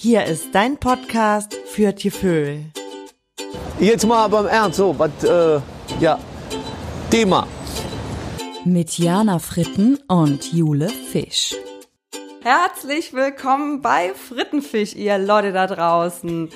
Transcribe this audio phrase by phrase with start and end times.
[0.00, 2.66] Hier ist dein Podcast für Tieföhl.
[3.80, 5.60] Jetzt mal beim Ernst, so, was, äh,
[5.98, 6.20] ja,
[7.10, 7.48] Thema.
[8.64, 11.56] Mit Jana Fritten und Jule Fisch.
[12.42, 16.48] Herzlich willkommen bei Frittenfisch, ihr Leute da draußen.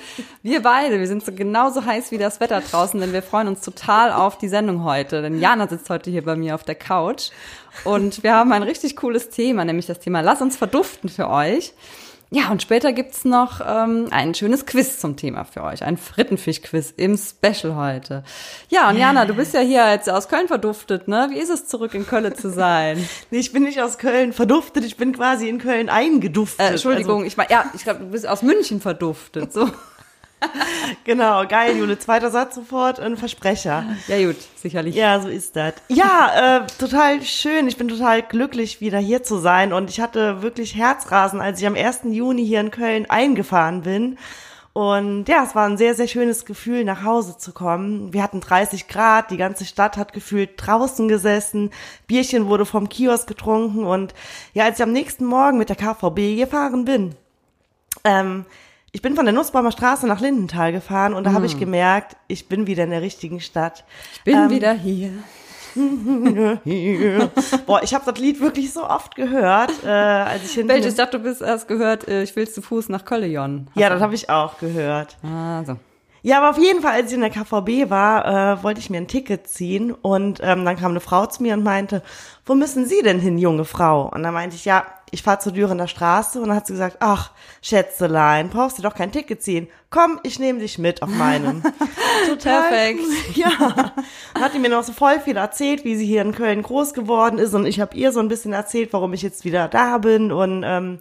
[0.45, 3.63] Wir beide, wir sind so genauso heiß wie das Wetter draußen, denn wir freuen uns
[3.63, 5.21] total auf die Sendung heute.
[5.21, 7.31] Denn Jana sitzt heute hier bei mir auf der Couch
[7.83, 11.75] und wir haben ein richtig cooles Thema, nämlich das Thema Lass uns verduften für euch.
[12.35, 15.85] Ja, und später gibt's noch ähm, ein schönes Quiz zum Thema für euch.
[15.85, 18.25] Ein Frittenfisch-Quiz im Special heute.
[18.71, 21.29] Ja, und Jana, du bist ja hier jetzt aus Köln verduftet, ne?
[21.31, 23.07] Wie ist es, zurück in Köln zu sein?
[23.31, 26.61] Nee, ich bin nicht aus Köln verduftet, ich bin quasi in Köln eingeduftet.
[26.61, 29.53] Äh, Entschuldigung, ich meine, ja, ich glaube, du bist aus München verduftet.
[29.53, 29.69] So.
[31.05, 31.99] Genau, geil, Jule.
[31.99, 33.85] Zweiter Satz sofort, ein Versprecher.
[34.09, 34.95] Ja, gut, sicherlich.
[34.95, 35.75] Ja, so ist das.
[35.89, 37.67] Ja, äh, total schön.
[37.67, 39.73] Ich bin total glücklich, wieder hier zu sein.
[39.73, 42.01] Und ich hatte wirklich Herzrasen, als ich am 1.
[42.11, 44.19] Juni hier in Köln eingefahren bin.
[44.75, 48.13] Und ja, es war ein sehr, sehr schönes Gefühl, nach Hause zu kommen.
[48.15, 51.71] Wir hatten 30 Grad, die ganze Stadt hat gefühlt draußen gesessen,
[52.07, 54.15] Bierchen wurde vom Kiosk getrunken und
[54.55, 57.15] ja, als ich am nächsten Morgen mit der KVB gefahren bin,
[58.05, 58.47] ähm,
[58.93, 62.47] ich bin von der Nussbaumer Straße nach Lindenthal gefahren und da habe ich gemerkt, ich
[62.49, 63.85] bin wieder in der richtigen Stadt.
[64.15, 65.11] Ich bin wieder hier.
[67.65, 70.69] Boah, ich habe das Lied wirklich so oft gehört, äh, als ich hinten...
[70.69, 70.93] Welches?
[70.93, 73.69] Ich dachte, du bist erst gehört, äh, ich will zu Fuß nach Köln.
[73.75, 75.17] Ja, das habe ich auch gehört.
[75.23, 75.79] Ah, so.
[76.21, 78.99] Ja, aber auf jeden Fall, als ich in der KVB war, äh, wollte ich mir
[78.99, 82.03] ein Ticket ziehen und ähm, dann kam eine Frau zu mir und meinte,
[82.45, 84.11] wo müssen Sie denn hin, junge Frau?
[84.15, 86.97] Und dann meinte ich, ja, ich fahre zur Dürener Straße und dann hat sie gesagt,
[87.01, 89.69] ach, Schätzelein, brauchst du doch kein Ticket ziehen.
[89.91, 91.63] Komm, ich nehme dich mit auf meinem.
[92.29, 93.01] Total Perfekt.
[93.35, 93.93] Ja.
[94.33, 96.95] Dann hat die mir noch so voll viel erzählt, wie sie hier in Köln groß
[96.95, 99.99] geworden ist und ich habe ihr so ein bisschen erzählt, warum ich jetzt wieder da
[99.99, 100.99] bin und ähm,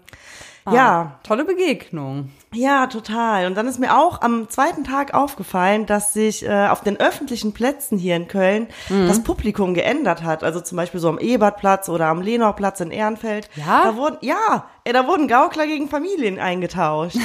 [0.69, 2.31] ja, Tolle Begegnung.
[2.53, 3.45] Ja, total.
[3.45, 7.53] Und dann ist mir auch am zweiten Tag aufgefallen, dass sich äh, auf den öffentlichen
[7.53, 9.07] Plätzen hier in Köln Mhm.
[9.07, 10.43] das Publikum geändert hat.
[10.43, 13.49] Also zum Beispiel so am Ebertplatz oder am Lenauplatz in Ehrenfeld.
[13.55, 13.83] Ja?
[13.85, 17.17] Da wurden, ja, ey, da wurden Gaukler gegen Familien eingetauscht.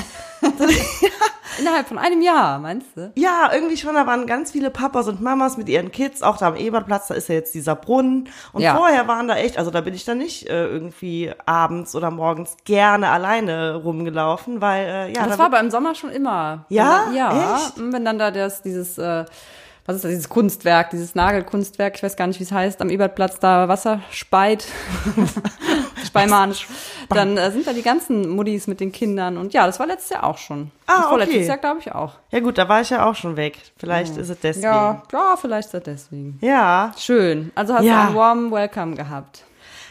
[1.58, 3.12] Innerhalb von einem Jahr, meinst du?
[3.16, 6.48] ja, irgendwie schon, da waren ganz viele Papas und Mamas mit ihren Kids, auch da
[6.48, 8.28] am Ebertplatz, da ist ja jetzt dieser Brunnen.
[8.52, 8.76] Und Ja.
[8.76, 12.56] vorher waren da echt, also da bin ich dann nicht äh, irgendwie abends oder morgens
[12.66, 16.64] gerne alleine rumgelaufen, weil, äh, ja, das da war aber im Sommer schon immer.
[16.68, 17.04] Ja?
[17.08, 17.56] Wenn, ja.
[17.56, 17.72] Echt?
[17.76, 19.24] Wenn dann da das, dieses, äh,
[19.86, 22.90] was ist das, dieses Kunstwerk, dieses Nagelkunstwerk, ich weiß gar nicht, wie es heißt, am
[22.90, 24.66] Ebertplatz da Wasser speit,
[26.04, 26.66] speimanisch,
[27.08, 30.10] dann äh, sind da die ganzen Muddis mit den Kindern und ja, das war letztes
[30.10, 30.70] Jahr auch schon.
[30.86, 31.46] Ah, Und vorletztes okay.
[31.46, 32.12] Jahr glaube ich auch.
[32.30, 33.58] Ja gut, da war ich ja auch schon weg.
[33.76, 34.64] Vielleicht ist es deswegen.
[34.66, 36.38] Ja, ja, vielleicht ist das deswegen.
[36.40, 37.52] Ja, Schön.
[37.54, 38.02] Also hast Ja.
[38.02, 39.44] du einen warm Welcome gehabt.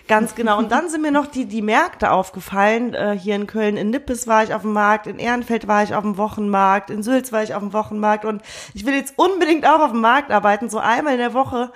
[0.07, 0.57] Ganz genau.
[0.57, 2.93] Und dann sind mir noch die, die Märkte aufgefallen.
[2.93, 5.95] Äh, hier in Köln, in Nippes war ich auf dem Markt, in Ehrenfeld war ich
[5.95, 8.25] auf dem Wochenmarkt, in Sülz war ich auf dem Wochenmarkt.
[8.25, 8.41] Und
[8.73, 10.69] ich will jetzt unbedingt auch auf dem Markt arbeiten.
[10.69, 11.71] So einmal in der Woche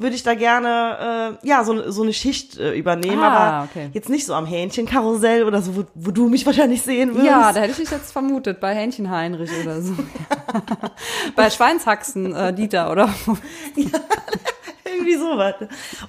[0.00, 3.22] würde ich da gerne äh, ja so, so eine Schicht äh, übernehmen.
[3.22, 3.90] Ah, aber okay.
[3.92, 7.26] jetzt nicht so am Hähnchenkarussell oder so, wo, wo du mich wahrscheinlich sehen würdest.
[7.26, 9.94] Ja, da hätte ich dich jetzt vermutet, bei Hähnchen Heinrich oder so.
[11.36, 13.10] bei Schweinshaxen äh, Dieter oder
[15.10, 15.54] Irgendwie sowas.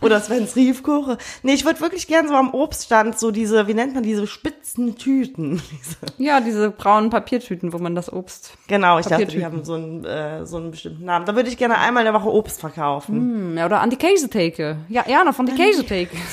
[0.01, 1.17] Oder Sven's Riefkuche.
[1.43, 4.95] Nee, ich würde wirklich gern so am Obststand so diese, wie nennt man diese spitzen
[4.95, 5.61] Tüten?
[5.71, 8.53] Diese, Ja, diese braunen Papiertüten, wo man das Obst.
[8.67, 11.25] genau, ich dachte, die haben so einen, äh, so einen bestimmten Namen.
[11.25, 13.57] Da würde ich gerne einmal in der Woche Obst verkaufen.
[13.57, 14.77] Ja, oder an die Käsetheke.
[14.89, 16.15] Ja, ja, noch von der Käsetheke.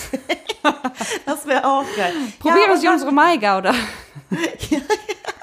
[1.24, 2.12] Das wäre auch geil.
[2.40, 3.72] Probieren ja, Sie unsere Maigauder.
[4.30, 4.38] dann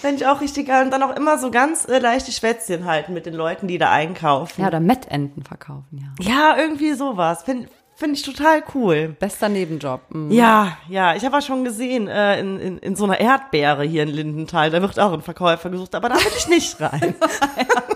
[0.00, 0.84] fände ich auch richtig geil.
[0.84, 3.90] Und dann auch immer so ganz äh, leichte Schwätzchen halten mit den Leuten, die da
[3.90, 4.60] einkaufen.
[4.60, 6.28] Ja, oder Mettenten verkaufen, ja.
[6.28, 7.42] Ja, irgendwie sowas.
[7.42, 9.16] Finde find ich total cool.
[9.18, 10.00] Bester Nebenjob.
[10.10, 10.30] Mhm.
[10.30, 14.02] Ja, ja, ich habe ja schon gesehen, äh, in, in, in so einer Erdbeere hier
[14.02, 17.14] in Lindenthal, da wird auch ein Verkäufer gesucht, aber da will ich nicht rein.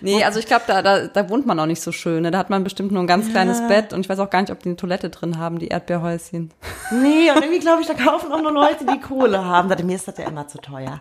[0.00, 2.22] Nee, also ich glaube, da, da, da wohnt man auch nicht so schön.
[2.22, 2.30] Ne?
[2.30, 4.50] Da hat man bestimmt nur ein ganz kleines Bett und ich weiß auch gar nicht,
[4.52, 6.50] ob die eine Toilette drin haben, die Erdbeerhäuschen.
[6.90, 9.68] Nee, und irgendwie glaube ich, da kaufen auch nur Leute, die Kohle haben.
[9.68, 11.00] Da- Mir ist das ja immer zu teuer.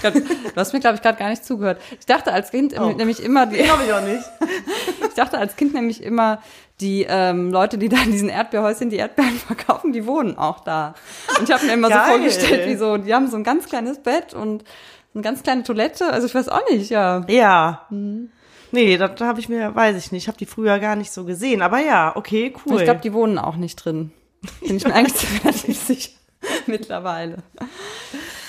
[0.00, 0.22] Glaub, du
[0.56, 1.80] hast mir, glaube ich, gerade gar nicht zugehört.
[1.98, 2.90] Ich dachte als Kind Oh.
[2.90, 4.22] nämlich immer, die, Glaube ich auch nicht.
[5.08, 6.40] ich dachte als Kind nämlich immer,
[6.80, 10.94] die ähm, Leute, die da in diesen Erdbeerhäuschen die Erdbeeren verkaufen, die wohnen auch da.
[11.38, 13.98] Und ich habe mir immer so vorgestellt, wie so, die haben so ein ganz kleines
[13.98, 14.64] Bett und
[15.14, 16.12] eine ganz kleine Toilette.
[16.12, 17.24] Also ich weiß auch nicht, ja.
[17.28, 17.86] Ja.
[17.90, 21.12] Nee, da, da habe ich mir, weiß ich nicht, ich habe die früher gar nicht
[21.12, 21.62] so gesehen.
[21.62, 22.78] Aber ja, okay, cool.
[22.78, 24.12] Ich glaube, die wohnen auch nicht drin.
[24.66, 26.10] Bin ich mir eigentlich relativ sicher
[26.66, 27.38] mittlerweile.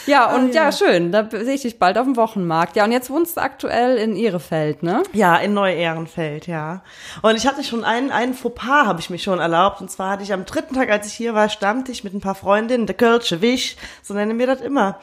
[0.08, 0.66] Ja, und ja.
[0.66, 0.72] ja.
[0.72, 1.12] schön.
[1.12, 2.76] Da sehe ich dich bald auf dem Wochenmarkt.
[2.76, 5.04] Ja, und jetzt wohnst du aktuell in Ihrefeld, ne?
[5.14, 6.84] Ja, in Neu-Ehrenfeld, ja.
[7.22, 9.82] Und ich hatte schon einen, einen Fauxpas, habe ich mir schon erlaubt.
[9.82, 12.36] Und zwar hatte ich am dritten Tag, als ich hier war, Stammtisch mit ein paar
[12.36, 15.00] Freundinnen, der Kölsche Wisch, so nennen wir das immer.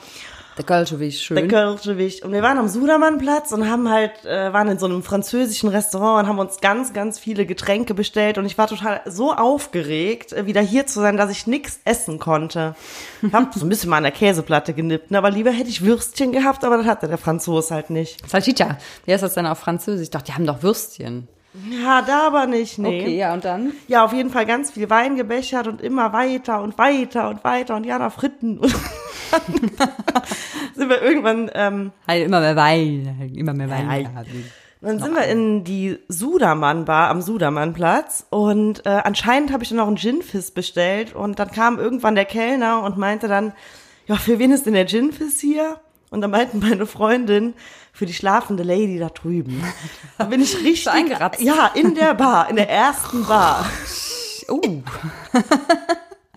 [0.62, 1.36] Der Kölschewig, schön.
[1.36, 2.24] Der Kölsche Wicht.
[2.24, 6.22] Und wir waren am Sudermannplatz und haben halt, äh, waren in so einem französischen Restaurant
[6.22, 8.38] und haben uns ganz, ganz viele Getränke bestellt.
[8.38, 12.20] Und ich war total so aufgeregt, äh, wieder hier zu sein, dass ich nix essen
[12.20, 12.76] konnte.
[13.32, 15.18] Hab so ein bisschen mal an der Käseplatte genippt, ne?
[15.18, 18.28] aber lieber hätte ich Würstchen gehabt, aber das hatte der Franzose halt nicht.
[18.30, 18.78] Salchicha.
[19.04, 20.04] Wie heißt das denn auf Französisch?
[20.04, 21.26] Ich dachte, die haben doch Würstchen.
[21.70, 23.02] Ja, da aber nicht, nee.
[23.02, 23.72] Okay, ja, und dann?
[23.86, 27.76] Ja, auf jeden Fall ganz viel Wein gebechert und immer weiter und weiter und weiter
[27.76, 28.58] und ja, nach Fritten.
[28.58, 28.72] Und
[30.74, 33.86] sind wir irgendwann, ähm, Halt immer mehr Wein, immer mehr Wein.
[33.86, 34.26] Nein.
[34.80, 39.86] dann sind wir in die Sudermann-Bar am Sudermannplatz und äh, anscheinend habe ich dann noch
[39.86, 43.52] einen Ginfizz bestellt und dann kam irgendwann der Kellner und meinte dann,
[44.06, 45.80] ja, für wen ist denn der Ginfizz hier?
[46.10, 47.54] Und dann meinten meine Freundin,
[47.92, 49.62] für die schlafende Lady da drüben.
[50.18, 51.40] Da bin ich richtig eingeratzt.
[51.40, 53.66] Ja, in der Bar, in der ersten Bar.
[54.48, 54.60] Oh,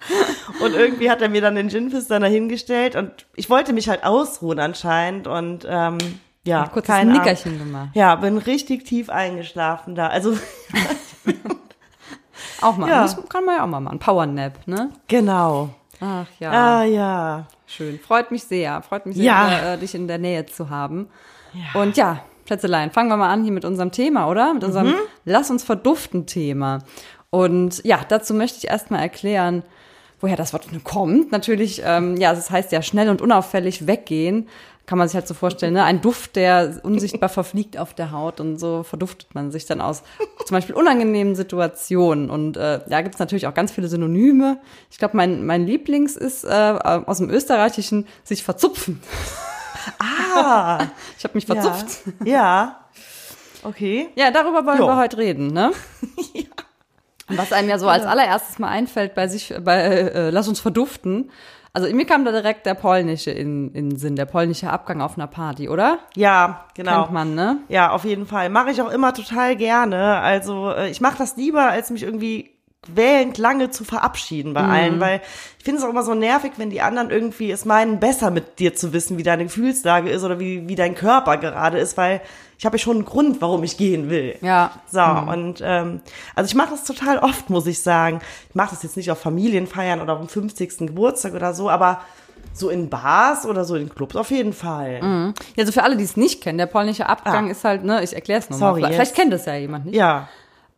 [0.62, 4.04] Und irgendwie hat er mir dann den Ginfizz dann dahingestellt und ich wollte mich halt
[4.04, 5.98] ausruhen anscheinend und ähm,
[6.46, 7.24] ja, kurzes keine Ahnung.
[7.24, 7.90] Nickerchen gemacht.
[7.94, 10.08] Ja, bin richtig tief eingeschlafen da.
[10.08, 10.34] Also
[12.62, 12.90] Auch mal.
[12.90, 13.02] Ja.
[13.04, 14.00] Das kann man ja auch mal machen.
[14.00, 14.92] Powernap, ne?
[15.08, 15.70] genau.
[16.02, 17.46] Ach ja, Ah ja.
[17.68, 18.00] schön.
[18.00, 18.82] Freut mich sehr.
[18.82, 19.74] Freut mich sehr, Ja.
[19.74, 21.08] äh, dich in der Nähe zu haben.
[21.74, 24.54] Und ja, Schätzelein, fangen wir mal an hier mit unserem Thema, oder?
[24.54, 24.96] Mit unserem Mhm.
[25.26, 26.80] Lass uns verduften Thema.
[27.30, 29.64] Und ja, dazu möchte ich erstmal erklären,
[30.22, 31.32] woher das Wort kommt.
[31.32, 34.48] Natürlich, ähm, ja, das heißt ja schnell und unauffällig weggehen.
[34.88, 35.84] Kann man sich halt so vorstellen, ne?
[35.84, 40.04] Ein Duft, der unsichtbar verfliegt auf der Haut und so verduftet man sich dann aus
[40.46, 42.30] zum Beispiel unangenehmen Situationen.
[42.30, 44.60] Und äh, da gibt's natürlich auch ganz viele Synonyme.
[44.92, 49.02] Ich glaube, mein, mein Lieblings ist äh, aus dem Österreichischen sich verzupfen.
[50.00, 50.86] Ah,
[51.18, 52.02] Ich habe mich verzupft.
[52.24, 52.32] ja.
[52.34, 52.80] ja.
[53.64, 54.10] Okay.
[54.14, 54.86] Ja, darüber wollen Jo.
[54.86, 55.72] wir heute reden, ne?
[56.34, 56.75] Und
[57.28, 61.32] was einem ja so als allererstes mal einfällt bei sich, bei äh, Lass uns verduften.
[61.74, 65.18] Also mir kam da direkt der polnische in, in den Sinn, der polnische Abgang auf
[65.18, 66.00] einer Party, oder?
[66.16, 67.04] Ja, genau.
[67.04, 67.58] Kennt man, ne?
[67.68, 68.50] Ja, auf jeden Fall.
[68.50, 70.20] Mache ich auch immer total gerne.
[70.20, 72.55] Also äh, ich mache das lieber, als mich irgendwie
[72.94, 75.22] quälend lange zu verabschieden bei allen, weil
[75.58, 78.60] ich finde es auch immer so nervig, wenn die anderen irgendwie es meinen, besser mit
[78.60, 82.22] dir zu wissen, wie deine Gefühlslage ist oder wie, wie dein Körper gerade ist, weil
[82.58, 84.36] ich habe ja schon einen Grund, warum ich gehen will.
[84.42, 84.72] Ja.
[84.90, 86.02] So, und ähm,
[86.36, 88.22] also ich mache das total oft, muss ich sagen.
[88.50, 90.78] Ich mache das jetzt nicht auf Familienfeiern oder auf dem 50.
[90.88, 92.00] Geburtstag oder so, aber
[92.54, 95.00] so in Bars oder so in Clubs auf jeden Fall.
[95.02, 97.52] Ja, also für alle, die es nicht kennen, der polnische Abgang Ah.
[97.52, 98.80] ist halt, ne, ich erkläre es nochmal.
[98.80, 99.96] Sorry, vielleicht kennt das ja jemand nicht.
[99.96, 100.30] Ja.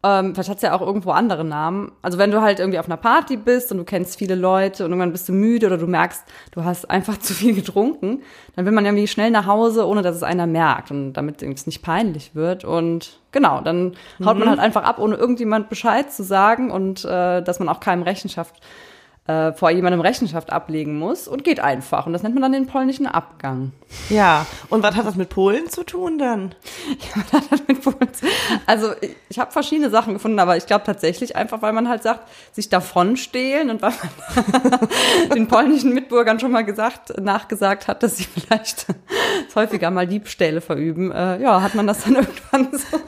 [0.08, 1.92] Ähm, vielleicht hat's ja auch irgendwo andere Namen.
[2.02, 4.92] Also wenn du halt irgendwie auf einer Party bist und du kennst viele Leute und
[4.92, 8.22] irgendwann bist du müde oder du merkst, du hast einfach zu viel getrunken,
[8.56, 11.66] dann will man irgendwie schnell nach Hause, ohne dass es einer merkt und damit es
[11.66, 12.64] nicht peinlich wird.
[12.64, 17.42] Und genau, dann haut man halt einfach ab, ohne irgendjemand Bescheid zu sagen und äh,
[17.42, 18.62] dass man auch keinem Rechenschaft
[19.28, 22.06] äh, vor jemandem Rechenschaft ablegen muss und geht einfach.
[22.06, 23.74] Und das nennt man dann den polnischen Abgang.
[24.10, 24.46] Ja.
[24.70, 26.56] Und was hat das mit Polen zu tun dann?
[27.68, 28.10] mit Polen.
[28.66, 32.04] Also ich, ich habe verschiedene Sachen gefunden, aber ich glaube tatsächlich einfach, weil man halt
[32.04, 34.90] sagt, sich davon stehlen und weil man
[35.36, 38.86] den polnischen Mitbürgern schon mal gesagt, nachgesagt hat, dass sie vielleicht
[39.56, 43.00] häufiger mal Diebstähle verüben, äh, ja, hat man das dann irgendwann so.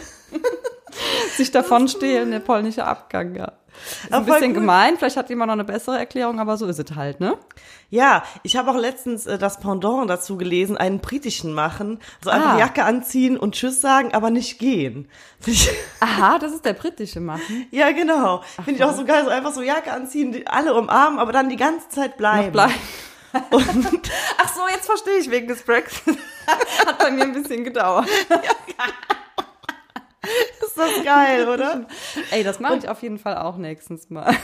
[1.38, 3.54] sich davon stehlen, der polnische Abgang, ja.
[4.04, 4.62] Ist ein bisschen gut.
[4.62, 7.38] gemein, vielleicht hat jemand noch eine bessere Erklärung, aber so ist es halt, ne?
[7.90, 12.00] Ja, ich habe auch letztens äh, das Pendant dazu gelesen, einen britischen machen.
[12.20, 12.60] Also einfach Ah.
[12.60, 15.08] Jacke anziehen und Tschüss sagen, aber nicht gehen.
[16.00, 17.68] Aha, das ist der britische Machen.
[17.72, 18.44] ja, genau.
[18.64, 21.50] Finde ich auch so geil, so einfach so Jacke anziehen, die alle umarmen, aber dann
[21.50, 22.52] die ganze Zeit bleiben.
[22.52, 22.72] Bleib.
[23.52, 26.18] Und Ach so, jetzt verstehe ich wegen des Brexit.
[26.88, 28.08] Hat bei mir ein bisschen gedauert.
[30.62, 31.86] ist das geil, oder?
[32.32, 34.36] Ey, das mache ich auf jeden Fall auch nächstens mal.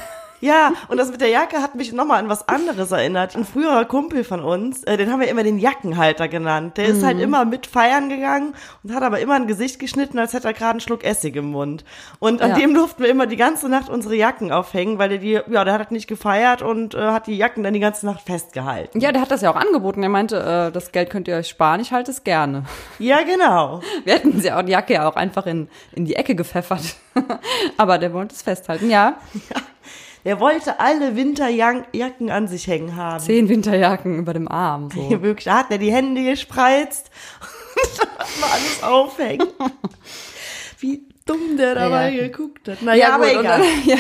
[0.42, 3.36] Ja, und das mit der Jacke hat mich nochmal an was anderes erinnert.
[3.36, 6.78] Ein früherer Kumpel von uns, äh, den haben wir immer den Jackenhalter genannt.
[6.78, 7.06] Der ist Mhm.
[7.06, 10.54] halt immer mit feiern gegangen und hat aber immer ein Gesicht geschnitten, als hätte er
[10.54, 11.84] gerade einen Schluck Essig im Mund.
[12.20, 12.56] Und an Ja.
[12.58, 15.74] dem durften wir immer die ganze Nacht unsere Jacken aufhängen, weil der die, ja, der
[15.74, 19.00] hat nicht gefeiert und äh, hat die Jacken dann die ganze Nacht festgehalten.
[19.00, 20.04] Ja, der hat das ja auch angeboten.
[20.04, 20.38] Er meinte,
[20.68, 22.66] äh, das Geld könnt ihr euch sparen, ich halte es gerne.
[23.00, 23.82] Ja, genau.
[24.04, 26.82] Wir hätten sie auch die Jacke ja auch einfach in, in die Ecke gepfeffert.
[27.78, 28.90] Aber der wollte es festhalten.
[28.90, 29.16] Ja,
[30.26, 33.24] Der wollte alle Winterjacken an sich hängen haben.
[33.24, 34.90] zehn Winterjacken über dem Arm.
[34.92, 35.10] So.
[35.22, 39.48] Wirklich, da hat er die Hände gespreizt und hat man alles aufhängen.
[40.80, 42.24] Wie dumm der dabei Ja.
[42.28, 42.82] geguckt hat.
[42.82, 43.60] Naja, aber gut, und egal.
[43.60, 43.96] Dann, ja.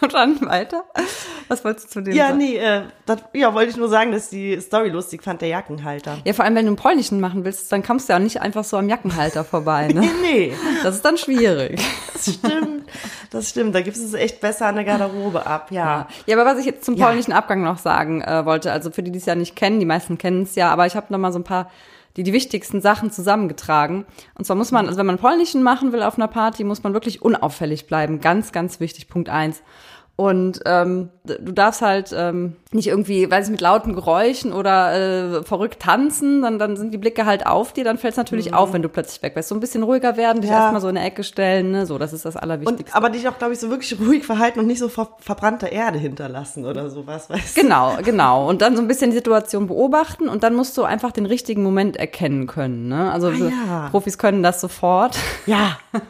[0.00, 0.84] Und dann weiter.
[1.48, 2.38] Was wolltest du zu dem Ja, sagen?
[2.38, 6.18] nee, äh, das, ja, wollte ich nur sagen, dass die Story lustig fand, der Jackenhalter.
[6.24, 8.62] Ja, vor allem, wenn du einen polnischen machen willst, dann kommst du ja nicht einfach
[8.64, 10.08] so am Jackenhalter vorbei, ne?
[10.22, 10.52] Nee,
[10.84, 11.80] Das ist dann schwierig.
[12.14, 12.88] das stimmt.
[13.30, 13.74] Das stimmt.
[13.74, 16.06] Da gibt es echt besser an der Garderobe ab, ja.
[16.26, 17.06] Ja, aber was ich jetzt zum Ja.
[17.06, 19.86] polnischen Abgang noch sagen äh, wollte, also für die, die es ja nicht kennen, die
[19.86, 21.70] meisten kennen es ja, aber ich habe noch mal so ein paar
[22.16, 24.04] die die wichtigsten Sachen zusammengetragen.
[24.34, 26.94] Und zwar muss man, also wenn man polnischen machen will auf einer Party, muss man
[26.94, 28.20] wirklich unauffällig bleiben.
[28.20, 29.62] Ganz, ganz wichtig, Punkt eins.
[30.16, 35.42] Und ähm, du darfst halt ähm, nicht irgendwie, weiß ich, mit lauten Geräuschen oder äh,
[35.44, 38.72] verrückt tanzen, dann, dann sind die Blicke halt auf dir, dann fällt es natürlich auf,
[38.72, 39.48] wenn du plötzlich weg bist.
[39.48, 40.60] So ein bisschen ruhiger werden, dich Ja.
[40.60, 41.86] erstmal so in eine Ecke stellen, ne?
[41.86, 42.84] So, das ist das Allerwichtigste.
[42.92, 45.66] Und, aber dich auch, glaube ich, so wirklich ruhig verhalten und nicht so ver verbrannte
[45.66, 47.62] Erde hinterlassen oder sowas, weißt du?
[47.62, 48.48] Genau, genau.
[48.48, 51.62] Und dann so ein bisschen die Situation beobachten und dann musst du einfach den richtigen
[51.62, 52.88] Moment erkennen können.
[52.88, 53.10] Ne?
[53.12, 53.88] Also wir- ja.
[53.90, 55.16] Profis können das sofort.
[55.46, 55.78] Ja,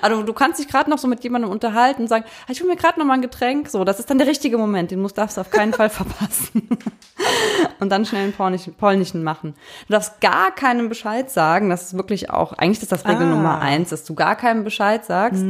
[0.00, 2.68] Also du kannst dich gerade noch so mit jemandem unterhalten und sagen, "Ah, ich hol
[2.68, 3.68] mir gerade noch mal ein Getränk.
[3.68, 6.68] So, das ist dann der richtige Moment, den musst, darfst du auf keinen Fall verpassen.
[7.80, 9.54] und dann schnell einen polnischen, polnischen machen.
[9.88, 11.70] Du darfst gar keinem Bescheid sagen.
[11.70, 13.30] Das ist wirklich auch, eigentlich ist das Regel Ah.
[13.30, 15.42] Nummer eins, dass du gar keinem Bescheid sagst.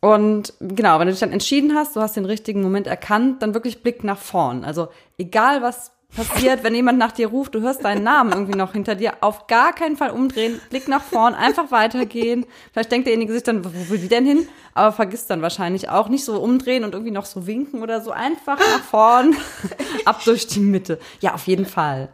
[0.00, 3.54] Und genau, wenn du dich dann entschieden hast, du hast den richtigen Moment erkannt, dann
[3.54, 4.64] wirklich Blick nach vorn.
[4.64, 4.88] Also
[5.18, 8.94] egal was passiert, wenn jemand nach dir ruft, du hörst deinen Namen irgendwie noch hinter
[8.94, 12.46] dir, auf gar keinen Fall umdrehen, Blick nach vorn, einfach weitergehen.
[12.72, 14.48] Vielleicht denkt derjenige sich dann, wo will die denn hin?
[14.74, 18.10] Aber vergisst dann wahrscheinlich auch nicht so umdrehen und irgendwie noch so winken oder so,
[18.10, 19.36] einfach nach vorn,
[20.04, 20.98] ab durch die Mitte.
[21.20, 22.08] Ja, auf jeden Fall.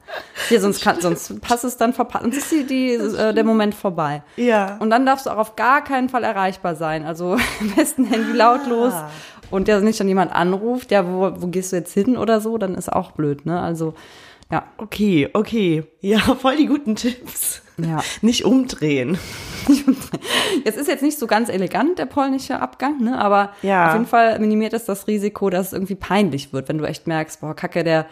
[0.48, 3.74] Hier, sonst kann, sonst passt es dann verpasst, sonst ist die, die, äh, der Moment
[3.74, 4.22] vorbei.
[4.36, 4.76] Ja.
[4.78, 7.04] Und dann darfst du auch auf gar keinen Fall erreichbar sein.
[7.04, 8.94] Also am besten Handy lautlos.
[9.50, 12.58] Und der nicht dann jemand anruft, ja, wo, wo gehst du jetzt hin oder so,
[12.58, 13.60] dann ist auch blöd, ne?
[13.60, 13.83] Also,
[14.50, 14.64] ja.
[14.78, 15.84] okay, okay.
[16.00, 17.62] Ja, voll die guten Tipps.
[17.76, 18.02] Ja.
[18.22, 19.18] Nicht umdrehen.
[20.66, 23.18] Es ist jetzt nicht so ganz elegant, der polnische Abgang, ne?
[23.18, 23.88] Aber Ja.
[23.88, 27.06] auf jeden Fall minimiert es das Risiko, dass es irgendwie peinlich wird, wenn du echt
[27.06, 28.06] merkst, boah, kacke, der,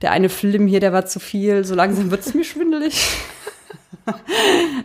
[0.00, 3.06] der eine Film hier, der war zu viel, so langsam wird es mir schwindelig.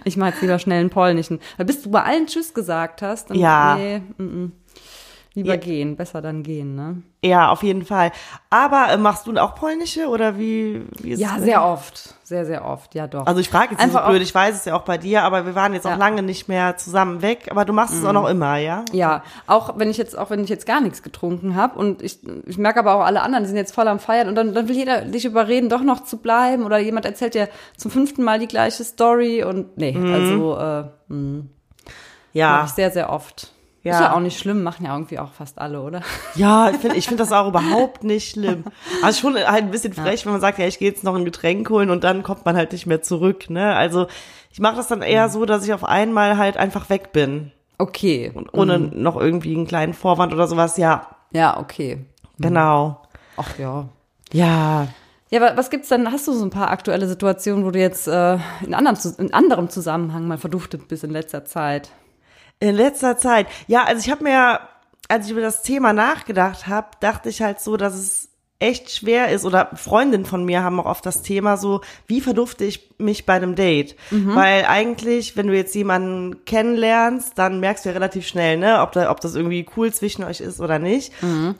[0.03, 1.39] Ich mache jetzt lieber schnell einen polnischen.
[1.57, 3.75] Weil bis du bei allen Tschüss gesagt hast, dann Ja.
[3.77, 4.51] nee, mm, mm.
[5.33, 5.55] Lieber Ja.
[5.55, 7.01] gehen, besser dann gehen, ne?
[7.23, 8.11] Ja, auf jeden Fall.
[8.49, 12.15] Aber äh, machst du auch polnische oder wie, wie ist Ja, sehr oft.
[12.23, 12.95] Sehr, sehr oft.
[12.95, 13.25] Ja, doch.
[13.27, 15.23] Also ich frage jetzt nicht so Einfach blöd, ich weiß es ja auch bei dir,
[15.23, 15.93] aber wir waren jetzt Ja.
[15.93, 18.83] auch lange nicht mehr zusammen weg, aber du machst es auch noch immer, ja?
[18.91, 22.19] Ja, auch wenn ich jetzt, auch wenn ich jetzt gar nichts getrunken habe und ich,
[22.45, 24.67] ich merke aber auch alle anderen, die sind jetzt voll am Feiern und dann, dann
[24.67, 27.47] will jeder dich überreden, doch noch zu bleiben oder jemand erzählt dir
[27.77, 31.43] zum fünften Mal die gleiche Story und nee, also äh, mh, mach
[32.33, 32.63] Ja.
[32.65, 33.50] ich sehr, sehr oft.
[33.83, 33.93] Ja.
[33.93, 36.01] Ist ja auch nicht schlimm, machen ja irgendwie auch fast alle, oder?
[36.35, 38.63] Ja, ich finde ich find das auch überhaupt nicht schlimm.
[39.01, 41.25] Also schon halt ein bisschen frech, wenn man sagt, ja, ich gehe jetzt noch ein
[41.25, 43.75] Getränk holen und dann kommt man halt nicht mehr zurück, ne?
[43.75, 44.05] Also
[44.51, 47.51] ich mache das dann eher so, dass ich auf einmal halt einfach weg bin.
[47.79, 48.31] Okay.
[48.35, 51.07] Und ohne noch irgendwie einen kleinen Vorwand oder sowas, ja.
[51.31, 52.05] Ja, okay.
[52.37, 53.01] Genau.
[53.37, 53.87] Ach ja.
[54.31, 54.87] Ja.
[55.31, 56.11] Ja, aber was gibt's denn?
[56.11, 59.69] Hast du so ein paar aktuelle Situationen, wo du jetzt äh, in, anderem, in anderem
[59.69, 61.89] Zusammenhang mal verduftet bist in letzter Zeit?
[62.61, 63.47] In letzter Zeit.
[63.67, 64.59] Ja, also ich habe mir,
[65.09, 68.29] als ich über das Thema nachgedacht habe, dachte ich halt so, dass es
[68.61, 72.63] echt schwer ist oder Freundinnen von mir haben auch oft das Thema so, wie verdufte
[72.63, 73.95] ich mich bei einem Date?
[74.35, 78.91] Weil eigentlich, wenn du jetzt jemanden kennenlernst, dann merkst du ja relativ schnell, ne, ob,
[78.91, 81.11] da, ob das irgendwie cool zwischen euch ist oder nicht.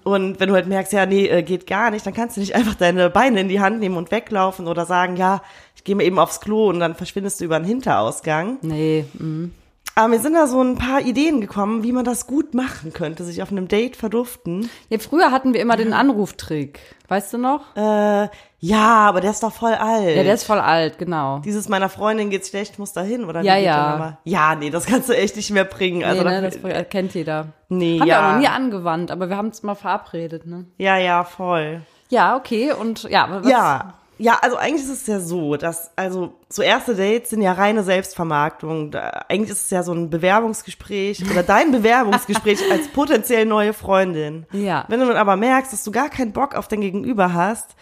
[0.03, 2.53] Und wenn du halt merkst, ja, nee, äh, geht gar nicht, dann kannst du nicht
[2.55, 5.41] einfach deine Beine in die Hand nehmen und weglaufen oder sagen, ja,
[5.75, 8.59] ich gehe mal eben aufs Klo und dann verschwindest du über einen Hinterausgang.
[8.61, 9.05] Nee.
[9.13, 9.53] mhm.
[9.95, 13.23] Aber mir sind da so ein paar Ideen gekommen, wie man das gut machen könnte,
[13.23, 14.69] sich auf einem Date verduften.
[14.89, 16.79] Ja, früher hatten wir immer den Anruftrick.
[17.09, 17.75] Weißt du noch?
[17.75, 18.29] Äh,
[18.59, 20.15] ja, aber der ist doch voll alt.
[20.15, 21.39] Ja, der ist voll alt, genau.
[21.39, 23.41] Dieses meiner Freundin geht's schlecht, muss da hin, oder?
[23.41, 24.17] Ja, ja.
[24.23, 26.03] Ja, nee, das kannst du echt nicht mehr bringen.
[26.05, 27.47] Also nee, ne, das kennt jeder.
[27.67, 28.27] Nee, Haben wir ja.
[28.29, 30.65] auch noch nie angewandt, aber wir haben es mal verabredet, ne?
[30.77, 31.81] ja, ja, voll.
[32.09, 32.71] Ja, okay.
[32.73, 33.93] Und ja, was, Ja.
[34.21, 37.81] Ja, also eigentlich ist es ja so, dass, also so erste Dates sind ja reine
[37.81, 38.91] Selbstvermarktung.
[38.91, 44.45] Da, eigentlich ist es ja so ein Bewerbungsgespräch oder dein Bewerbungsgespräch als potenziell neue Freundin.
[44.51, 44.85] Ja.
[44.89, 47.75] Wenn du dann aber merkst, dass du gar keinen Bock auf dein Gegenüber hast,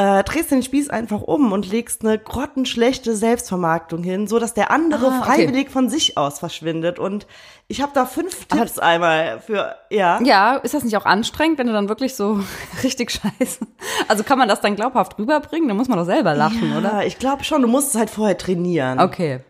[0.00, 4.70] äh, drehst den Spieß einfach um und legst eine grottenschlechte Selbstvermarktung hin, so dass der
[4.70, 5.24] andere Ah, okay.
[5.42, 6.98] freiwillig von sich aus verschwindet.
[6.98, 7.26] Und
[7.68, 10.18] ich habe da fünf Tipps einmal für, ja.
[10.22, 12.40] Ja, ist das nicht auch anstrengend, wenn du dann wirklich so
[12.82, 13.66] richtig scheiße.
[14.08, 15.68] Also kann man das dann glaubhaft rüberbringen?
[15.68, 17.06] Dann muss man doch selber lachen, ja, oder?
[17.06, 19.00] ich glaube schon, du musst es halt vorher trainieren.
[19.00, 19.40] Okay.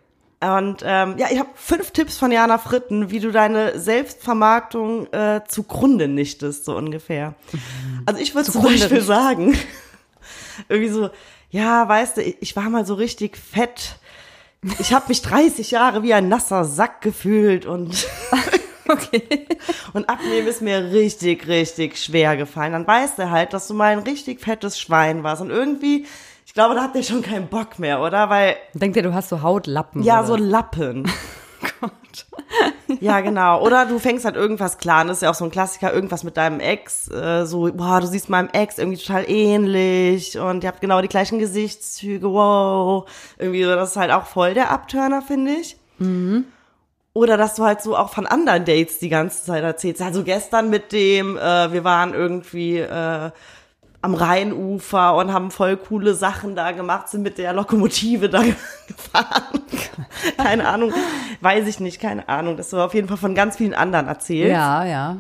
[0.43, 5.43] Und ähm, ja, ich habe fünf Tipps von Jana Fritten, wie du deine Selbstvermarktung äh,
[5.47, 7.35] zugrunde nichtest, so ungefähr.
[8.07, 9.55] Also ich würde zum Beispiel sagen,
[10.69, 11.11] irgendwie so,
[11.51, 13.97] ja, weißt du, ich war mal so richtig fett.
[14.79, 18.07] Ich habe mich 30 Jahre wie ein nasser Sack gefühlt und
[18.91, 19.47] Okay.
[19.93, 22.73] Und abnehmen ist mir richtig, richtig schwer gefallen.
[22.73, 25.43] Dann weißt du halt, dass du mal ein richtig fettes Schwein warst.
[25.43, 26.07] Und irgendwie,
[26.45, 28.29] ich glaube, da hat der schon keinen Bock mehr, oder?
[28.31, 30.03] Weil, Denkt ihr, du hast so Hautlappen?
[30.03, 30.27] ja, oder?
[30.27, 31.05] so Lappen.
[31.81, 31.93] Gott.
[33.01, 33.63] Ja, genau.
[33.65, 35.05] Oder du fängst halt irgendwas klar.
[35.05, 37.09] Das ist ja auch so ein Klassiker, irgendwas mit deinem Ex.
[37.09, 41.09] Äh, so, boah, du siehst meinem Ex irgendwie total ähnlich und ihr habt genau die
[41.09, 42.29] gleichen Gesichtszüge.
[42.31, 43.09] Wow.
[43.39, 45.77] Irgendwie so, das ist halt auch voll der Abturner, finde ich.
[47.13, 50.03] Oder dass du halt so auch von anderen Dates die ganze Zeit erzählst.
[50.03, 53.31] Also gestern mit dem, äh, wir waren irgendwie äh,
[54.03, 58.43] am Rheinufer und haben voll coole Sachen da gemacht, sind mit der Lokomotive da
[58.87, 59.61] gefahren.
[60.37, 60.93] keine Ahnung,
[61.41, 62.57] weiß ich nicht, keine Ahnung.
[62.57, 64.53] Das du auf jeden Fall von ganz vielen anderen erzählst.
[64.53, 65.17] Ja, ja.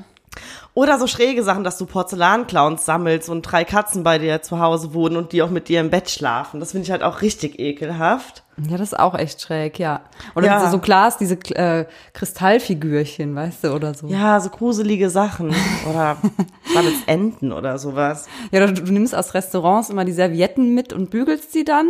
[0.74, 4.94] Oder so schräge Sachen, dass du Porzellanclowns sammelst und drei Katzen bei dir zu Hause
[4.94, 6.60] wohnen und die auch mit dir im Bett schlafen.
[6.60, 8.44] Das finde ich halt auch richtig ekelhaft.
[8.68, 10.02] Ja, das ist auch echt schräg, ja.
[10.36, 10.70] Oder Ja.
[10.70, 14.06] so Glas, diese äh, Kristallfigürchen, weißt du, oder so.
[14.06, 15.52] Ja, so gruselige Sachen.
[15.88, 16.16] Oder
[16.74, 18.28] sammelst Enten oder sowas.
[18.52, 21.88] Ja, oder du, du nimmst aus Restaurants immer die Servietten mit und bügelst die dann.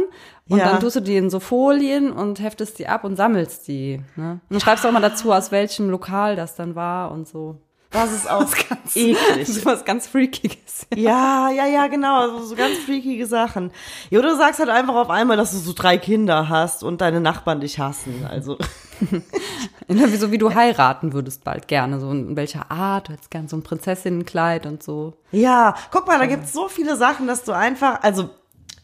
[0.48, 0.64] Und Ja.
[0.70, 4.00] dann tust du die in so Folien und heftest die ab und sammelst die.
[4.16, 4.32] Ne?
[4.32, 7.58] Und dann schreibst du auch mal dazu, aus welchem Lokal das dann war und so.
[7.90, 8.44] Das ist auch
[8.84, 9.16] Das eklig.
[9.48, 10.86] ist was ganz Freakiges.
[10.94, 12.38] Ja, ja, ja, genau.
[12.38, 13.72] So, so ganz freakige Sachen.
[14.10, 17.00] Ja, oder du sagst halt einfach auf einmal, dass du so drei Kinder hast und
[17.00, 18.26] deine Nachbarn dich hassen.
[18.28, 18.58] Also,
[20.18, 22.00] so wie du heiraten würdest bald gerne.
[22.00, 23.08] So in welcher Art.
[23.08, 25.14] Du hättest gerne so ein Prinzessinnenkleid und so.
[25.32, 28.30] ja, guck mal, da gibt's so viele Sachen, dass du einfach, also,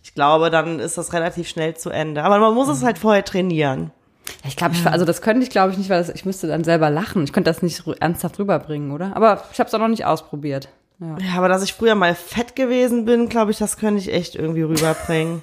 [0.02, 2.22] ich glaube, dann ist das relativ schnell zu Ende.
[2.25, 3.92] Aber man muss es halt vorher trainieren.
[4.42, 6.47] Ja, ich glaube, ich, also das könnte ich, glaube ich, nicht, weil das, ich müsste
[6.49, 7.25] dann selber lachen.
[7.25, 9.14] Ich könnte das nicht ernsthaft rüberbringen, oder?
[9.14, 10.68] Aber ich habe es auch noch nicht ausprobiert.
[10.99, 11.16] Ja.
[11.21, 14.35] Ja, aber dass ich früher mal fett gewesen bin, glaube ich, das könnte ich echt
[14.35, 15.42] irgendwie rüberbringen.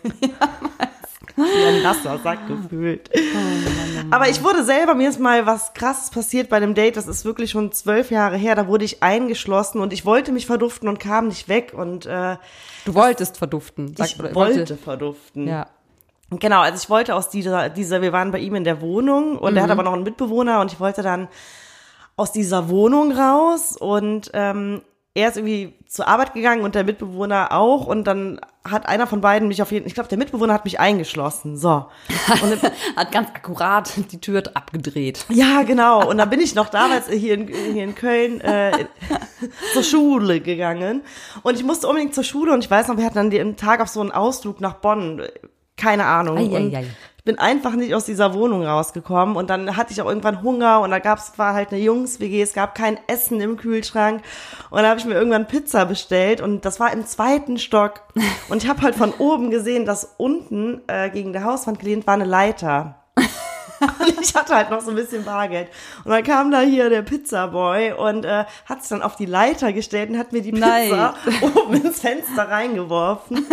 [1.36, 3.10] Wie ein nasser Sack gefühlt.
[4.12, 7.26] Aber ich wurde selber, mir ist mal was krasses passiert bei einem Date, das ist
[7.26, 11.00] wirklich schon zwölf Jahre her, da wurde ich eingeschlossen und ich wollte mich verduften und
[11.00, 12.38] kam nicht weg und äh,
[12.86, 13.96] Du wolltest verduften.
[13.98, 15.48] Sag- ich oder wollte verduften.
[15.48, 15.68] Ja.
[16.40, 19.56] Genau, also ich wollte aus dieser, dieser, wir waren bei ihm in der Wohnung und
[19.56, 21.28] er hat aber noch einen Mitbewohner und ich wollte dann
[22.16, 24.82] aus dieser Wohnung raus und ähm,
[25.16, 29.22] er ist irgendwie zur Arbeit gegangen und der Mitbewohner auch und dann hat einer von
[29.22, 31.58] beiden mich auf jeden ich glaube, der Mitbewohner hat mich eingeschlossen.
[31.58, 31.86] So.
[32.42, 32.64] Und
[32.96, 35.26] Hat ganz akkurat die Tür abgedreht.
[35.30, 36.10] ja, genau.
[36.10, 38.72] Und dann bin ich noch damals hier in, hier in Köln äh,
[39.74, 41.02] zur Schule gegangen.
[41.44, 43.82] Und ich musste unbedingt zur Schule und ich weiß noch, wir hatten dann den Tag
[43.82, 45.22] auf so einen Ausflug nach Bonn.
[45.78, 46.38] Keine Ahnung.
[46.38, 46.86] Ei, und ei.
[47.18, 49.36] ich bin einfach nicht aus dieser Wohnung rausgekommen.
[49.36, 52.54] Und dann hatte ich auch irgendwann Hunger und da gab's, war halt eine Jungs-WG, es
[52.54, 54.22] gab kein Essen im Kühlschrank.
[54.70, 58.02] Und dann habe ich mir irgendwann Pizza bestellt und das war im zweiten Stock.
[58.50, 62.16] Und ich habe halt von oben gesehen, dass unten äh, gegen der Hauswand gelehnt war
[62.16, 63.04] eine Leiter.
[63.16, 65.70] Und ich hatte halt noch so ein bisschen Bargeld.
[66.04, 69.74] Und dann kam da hier der Pizzaboy und äh, hat es dann auf die Leiter
[69.74, 71.42] gestellt und hat mir die Pizza Nein.
[71.56, 73.46] oben ins Fenster reingeworfen.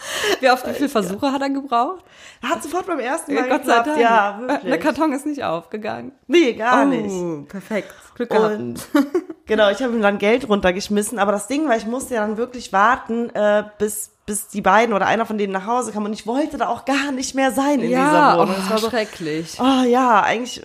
[0.40, 2.04] Wie oft, wie viele Versuche hat er gebraucht?
[2.42, 3.82] Hat sofort beim ersten Mal Gott sei.
[3.82, 3.98] Dank.
[3.98, 4.80] Ja, Der wirklich.
[4.80, 6.12] Karton ist nicht aufgegangen.
[6.26, 7.48] Nee, gar Oh, nicht.
[7.48, 7.92] Perfekt.
[8.14, 8.54] Glück gehabt.
[8.54, 8.86] Und
[9.46, 12.36] genau, ich habe ihm dann Geld runtergeschmissen, aber das Ding war, ich musste ja dann
[12.36, 16.12] wirklich warten, äh, bis bis die beiden oder einer von denen nach Hause kam und
[16.12, 18.56] ich wollte da auch gar nicht mehr sein in ja, dieser oh, Wohnung.
[18.62, 19.56] Es war so, schrecklich.
[19.58, 20.62] Oh ja, eigentlich.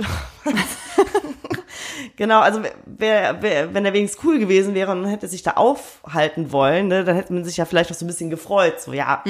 [2.24, 6.54] Genau, also wer, wer, wenn er wenigstens cool gewesen wäre und hätte sich da aufhalten
[6.54, 8.80] wollen, ne, dann hätte man sich ja vielleicht auch so ein bisschen gefreut.
[8.80, 9.22] So, ja.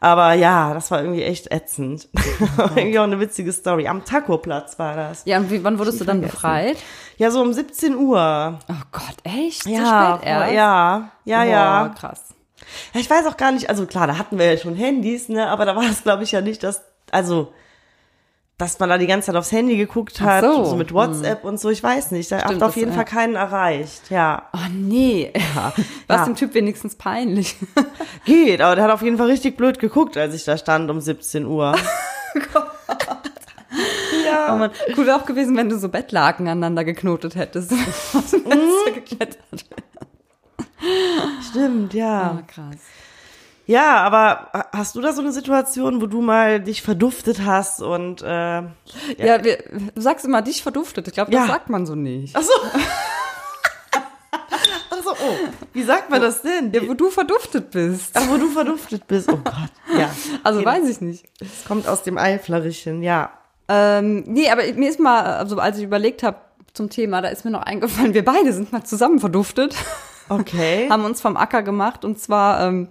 [0.00, 2.08] Aber ja, das war irgendwie echt ätzend.
[2.76, 3.88] irgendwie auch eine witzige Story.
[3.88, 5.22] Am Taco-Platz war das.
[5.24, 6.76] Ja, und wie, wann wurdest du dann befreit?
[7.16, 8.58] Ja, so um 17 Uhr.
[8.68, 9.64] Oh Gott, echt?
[9.64, 10.52] Ja, so spät erst?
[10.52, 11.94] ja, ja, Boah, ja.
[11.98, 12.34] krass.
[12.92, 15.48] Ja, ich weiß auch gar nicht, also klar, da hatten wir ja schon Handys, ne,
[15.48, 17.54] aber da war es, glaube ich, ja nicht, dass, also,
[18.60, 20.64] dass man da die ganze Zeit aufs Handy geguckt hat, so.
[20.64, 20.76] so.
[20.76, 22.96] mit WhatsApp und so, ich weiß nicht, da hat Stimmt, auf das, jeden ja.
[22.96, 24.42] Fall keinen erreicht, ja.
[24.52, 25.32] Oh nee.
[25.54, 25.72] Ja,
[26.06, 26.24] War ja.
[26.24, 27.56] dem Typ wenigstens peinlich?
[28.24, 31.00] Geht, aber der hat auf jeden Fall richtig blöd geguckt, als ich da stand um
[31.00, 31.74] 17 Uhr.
[34.48, 34.70] Oh Mann.
[34.96, 37.72] Cool wäre auch gewesen, wenn du so Bettlaken aneinander geknotet hättest.
[37.72, 38.50] Aus dem Mhm.
[38.50, 39.64] Fenster geklettert.
[41.50, 42.38] Stimmt, ja.
[42.40, 42.80] Oh, krass.
[43.70, 48.20] Ja, aber hast du da so eine Situation, wo du mal dich verduftet hast und,
[48.20, 48.64] äh, Ja,
[49.44, 49.58] wir,
[49.94, 51.06] du sagst immer, dich verduftet.
[51.06, 51.46] Ich glaube, das Ja.
[51.46, 52.34] sagt man so nicht.
[52.36, 52.50] ach so.
[54.90, 55.36] ach so, oh,
[55.72, 56.72] wie sagt man das denn?
[56.72, 58.10] Ja, wo du verduftet bist.
[58.14, 60.10] Ach, wo du verduftet bist, oh Gott, ja.
[60.42, 61.26] Also weiß ich nicht.
[61.40, 63.30] Es kommt aus dem Eiflerischen, ja.
[63.68, 66.38] Ähm, nee, aber mir ist mal, also als ich überlegt habe
[66.72, 69.76] zum Thema, da ist mir noch eingefallen, wir beide sind mal zusammen verduftet,
[70.28, 70.88] Okay.
[70.90, 72.88] haben uns vom Acker gemacht und zwar ähm,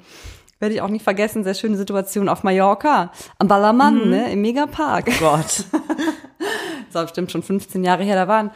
[0.60, 5.06] werde ich auch nicht vergessen, sehr schöne Situation auf Mallorca, am Ballermann, ne, im Megapark.
[5.20, 5.66] Gott.
[6.86, 8.50] Das war bestimmt schon 15 Jahre her, da waren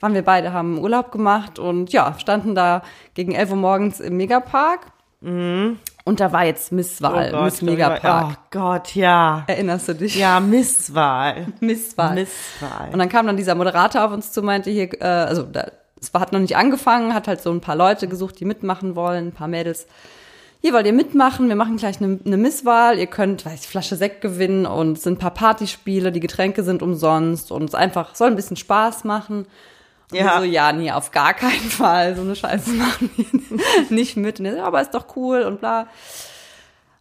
[0.00, 2.82] waren wir beide, haben Urlaub gemacht und ja, standen da
[3.14, 4.86] gegen 11 Uhr morgens im Megapark.
[6.04, 8.26] Und da war jetzt Misswahl, Miss ich glaub, Megapark.
[8.30, 9.44] Oh Gott, ja.
[9.46, 10.16] Erinnerst du dich?
[10.16, 11.48] Ja, Misswahl.
[11.60, 12.14] Misswahl.
[12.14, 12.88] Misswahl.
[12.90, 16.14] Und dann kam dann dieser Moderator auf uns zu, meinte hier, äh, also da, es
[16.14, 19.28] war, hat noch nicht angefangen, hat halt so ein paar Leute gesucht, die mitmachen wollen,
[19.28, 19.86] ein paar Mädels.
[20.62, 23.96] Hier wollt ihr mitmachen, wir machen gleich eine, eine Misswahl, ihr könnt, weiß ich, Flasche
[23.96, 28.14] Sekt gewinnen und es sind ein paar Partyspiele, die Getränke sind umsonst und es einfach
[28.14, 29.46] soll ein bisschen Spaß machen.
[30.12, 30.38] Und Ja.
[30.38, 34.38] so, ja, nee, auf gar keinen Fall, so eine Scheiße machen wir nicht mit.
[34.38, 35.86] Und er so, aber ist doch cool und bla.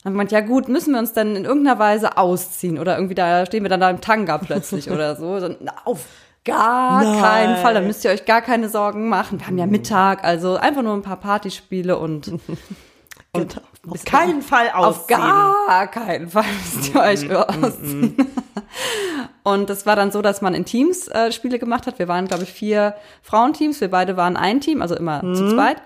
[0.05, 3.45] Dann meint, ja gut, müssen wir uns dann in irgendeiner Weise ausziehen oder irgendwie da
[3.45, 5.37] stehen wir dann da im Tanga plötzlich oder so.
[5.41, 6.05] Dann, na, auf
[6.45, 7.19] gar Nein.
[7.21, 9.39] keinen Fall, dann müsst ihr euch gar keine Sorgen machen.
[9.41, 12.31] Wir haben ja Mittag, also einfach nur ein paar Partyspiele und
[13.41, 15.19] Und auf keinen Fall auf ausziehen.
[15.19, 18.15] gar keinen Fall müsst ihr euch ausziehen.
[19.43, 21.97] Und das war dann so, dass man in Teams äh, Spiele gemacht hat.
[21.97, 23.81] Wir waren, glaube ich, vier Frauenteams.
[23.81, 25.81] Wir beide waren ein Team, also immer zu zweit.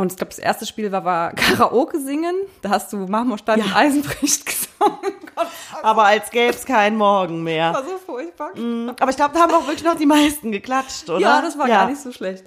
[0.00, 2.34] Und ich glaube, das erste Spiel war, war Karaoke singen.
[2.62, 4.98] Da hast du Marmorstein und Eisenbricht gesungen.
[5.36, 5.46] Gott,
[5.82, 7.72] Aber als gäbe es keinen Morgen mehr.
[7.72, 8.50] das war so furchtbar.
[8.98, 11.20] Aber ich glaube, da haben auch wirklich noch die meisten geklatscht, oder?
[11.20, 12.44] Ja, das war gar nicht so schlecht.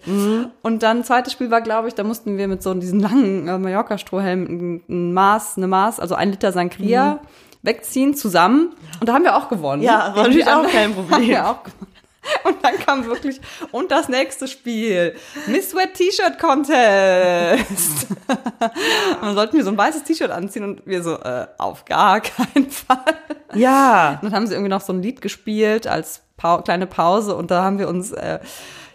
[0.62, 3.58] Und dann zweites Spiel war, glaube ich, da mussten wir mit so diesen langen äh,
[3.58, 7.20] Mallorca-Strohhelm ein, Maß, eine Maß, also ein Liter Sangria
[7.62, 8.74] wegziehen zusammen.
[9.00, 9.82] Und da haben wir auch gewonnen.
[9.82, 11.12] Ja, war natürlich auch kein Problem.
[11.12, 11.93] Haben wir auch gewonnen.
[12.44, 13.40] Und dann kam wirklich,
[13.72, 15.16] und das nächste Spiel,
[15.48, 18.08] Miss Wet T-Shirt Contest.
[18.28, 22.22] und dann sollten wir so ein weißes T-Shirt anziehen und wir so, äh, auf gar
[22.22, 23.16] keinen Fall.
[23.54, 24.20] Ja.
[24.22, 27.52] Und dann haben sie irgendwie noch so ein Lied gespielt als Pau kleine Pause und
[27.52, 28.40] da haben wir uns äh,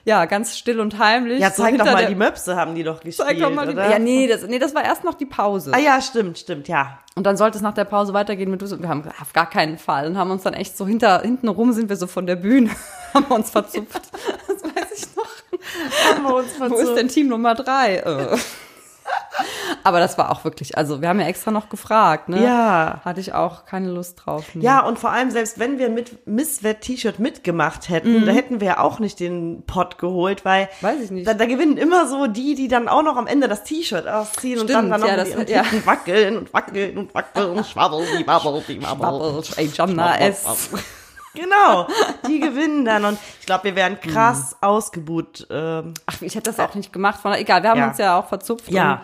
[0.09, 1.41] ja ganz still und heimlich.
[1.41, 3.67] Ja, so zeig doch hinter mal die Möpse, haben die doch gespielt, Zeig doch mal
[3.67, 3.91] die, oder?
[3.91, 5.71] Ja, nee das, nee, das war erst noch die Pause.
[5.75, 6.99] Ah ja, stimmt, stimmt, ja.
[7.15, 9.79] Und dann sollte es nach der Pause weitergehen mit und wir haben auf gar keinen
[9.79, 12.37] Fall und haben uns dann echt so hinter hinten rum sind wir so von der
[12.37, 12.71] Bühne,
[13.15, 14.03] haben wir uns verzupft.
[14.49, 16.15] Das weiß ich noch.
[16.15, 18.03] Haben wir uns Wo ist denn Team Nummer drei?
[19.85, 22.43] Aber das war auch wirklich, also wir haben ja extra noch gefragt, ne?
[22.45, 23.01] Ja.
[23.05, 24.55] Hatte ich auch keine Lust drauf.
[24.55, 24.63] ne?
[24.63, 28.61] Ja, und vor allem, selbst wenn wir mit Miss Wet T-Shirt mitgemacht hätten, da hätten
[28.61, 30.87] wir ja auch nicht den Pot geholt, weil Mhm.
[30.87, 31.27] Weiß ich nicht.
[31.29, 34.59] Da, da gewinnen immer so die, die dann auch noch am Ende das T-Shirt ausziehen
[34.61, 35.63] und dann, Stimmt, dann noch ja, das- ihren ja.
[35.85, 39.07] Wackeln und wackeln und wackeln und schwabbel, die wabbel, die wabbel.
[39.19, 40.71] Bubble, ey, Jonna S.
[41.41, 41.87] Genau,
[42.27, 44.67] die gewinnen dann und ich glaube, wir wären krass Mhm.
[44.69, 45.47] ausgebuht.
[45.51, 47.21] Ähm, Ach, ich hätte das auch nicht gemacht.
[47.21, 47.89] Von, egal, wir haben Ja.
[47.89, 48.71] uns ja auch verzupft.
[48.71, 49.03] Ja.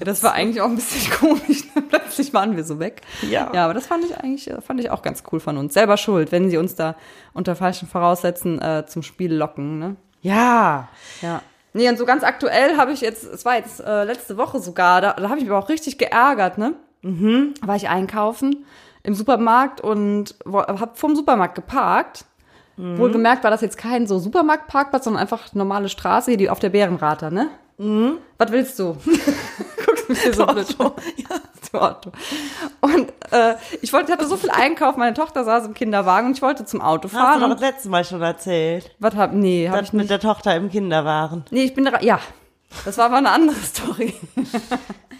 [0.00, 1.64] Das war eigentlich auch ein bisschen komisch.
[1.88, 3.02] Plötzlich waren wir so weg.
[3.22, 3.50] Ja.
[3.52, 5.74] Ja, aber das fand ich eigentlich, äh, fand ich auch ganz cool von uns.
[5.74, 6.94] Selber schuld, wenn sie uns da
[7.32, 9.96] unter falschen Voraussetzen äh, zum Spiel locken, ne?
[10.20, 10.88] ja,
[11.20, 11.42] Ja.
[11.74, 15.00] Nee, und so ganz aktuell habe ich jetzt, es war jetzt äh, letzte Woche sogar,
[15.00, 16.74] da, da habe ich mich aber auch richtig geärgert, ne?
[17.00, 17.54] Mhm.
[17.62, 18.66] War ich einkaufen
[19.02, 22.24] im Supermarkt und habe vorm Supermarkt geparkt.
[22.76, 26.70] Wohlgemerkt war das jetzt kein so Supermarktparkplatz, sondern einfach normale Straße, hier die auf der
[26.70, 27.48] Bärenrater, ne?
[28.38, 28.96] Was willst du?
[29.86, 30.74] Guckst mich hier so blöd.
[30.78, 30.92] an.
[31.16, 31.36] Ja,
[31.72, 32.12] du Otto.
[32.80, 36.36] Und äh, ich wollte, ich hatte so viel Einkauf, meine Tochter saß im Kinderwagen und
[36.36, 37.40] ich wollte zum Auto hast du fahren.
[37.40, 38.90] doch das letzte Mal schon erzählt.
[39.00, 40.10] was hab, nee, hab Das ich mit nicht.
[40.10, 41.44] der Tochter im Kinderwagen.
[41.50, 42.20] Nee, ich bin da, ja.
[42.84, 44.14] Das war aber eine andere Story.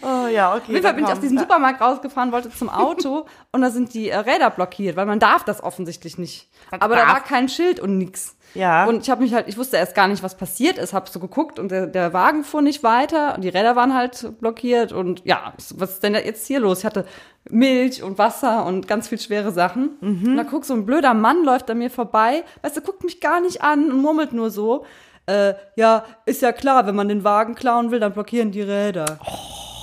[0.01, 0.61] Oh ja, okay.
[0.63, 3.93] Auf jeden Fall bin ich aus diesem Supermarkt rausgefahren, wollte zum Auto und da sind
[3.93, 6.49] die äh, Räder blockiert, weil man darf das offensichtlich nicht.
[6.71, 8.35] Aber da war kein Schild und nix.
[8.53, 8.85] Ja.
[8.85, 11.19] Und ich habe mich halt, ich wusste erst gar nicht, was passiert ist, habe so
[11.19, 15.25] geguckt und der, der Wagen fuhr nicht weiter und die Räder waren halt blockiert und
[15.25, 16.79] ja, was ist denn jetzt hier los?
[16.79, 17.05] Ich hatte
[17.49, 19.97] Milch und Wasser und ganz viel schwere Sachen.
[20.01, 23.21] Und da guck so ein blöder Mann läuft an mir vorbei, weißt du, guckt mich
[23.21, 24.85] gar nicht an und murmelt nur so.
[25.25, 29.17] Äh, ja, ist ja klar, wenn man den Wagen klauen will, dann blockieren die Räder.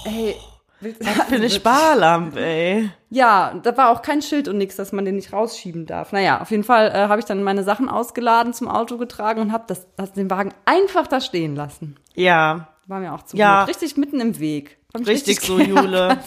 [0.04, 0.36] Ey,
[0.80, 2.90] für eine Sparlampe, ey.
[3.10, 6.12] ja, da war auch kein Schild und nichts, dass man den nicht rausschieben darf.
[6.12, 9.52] Naja, auf jeden Fall äh, habe ich dann meine Sachen ausgeladen, zum Auto getragen und
[9.52, 11.96] habe das, das, den Wagen einfach da stehen lassen.
[12.14, 13.64] Ja, War mir auch zu Ja.
[13.64, 13.76] blöd.
[13.76, 14.78] Richtig mitten im Weg.
[14.98, 15.58] Mich richtig so.
[15.60, 16.18] Jule.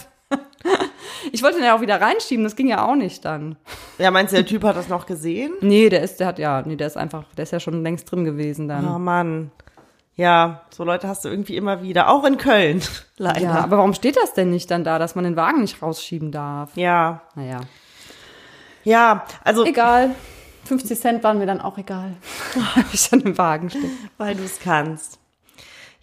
[1.31, 3.55] Ich wollte den ja auch wieder reinschieben, das ging ja auch nicht dann.
[3.97, 5.53] Ja, meinst du, der Typ hat das noch gesehen?
[5.61, 8.11] Nee, der ist, der hat ja, nee, der ist einfach, der ist ja schon längst
[8.11, 8.87] drin gewesen dann.
[8.87, 9.51] Oh Mann.
[10.15, 12.09] Ja, so Leute hast du irgendwie immer wieder.
[12.09, 12.81] Auch in Köln.
[13.17, 13.41] Leider.
[13.41, 16.31] Ja, aber warum steht das denn nicht dann da, dass man den Wagen nicht rausschieben
[16.31, 16.75] darf?
[16.75, 17.21] Ja.
[17.35, 17.61] Naja.
[18.83, 20.11] Ja, also, Egal.
[20.65, 22.13] 50 Cent waren mir dann auch egal.
[22.75, 23.91] Hab ich dann im Wagen stehen.
[24.17, 25.19] weil du es kannst.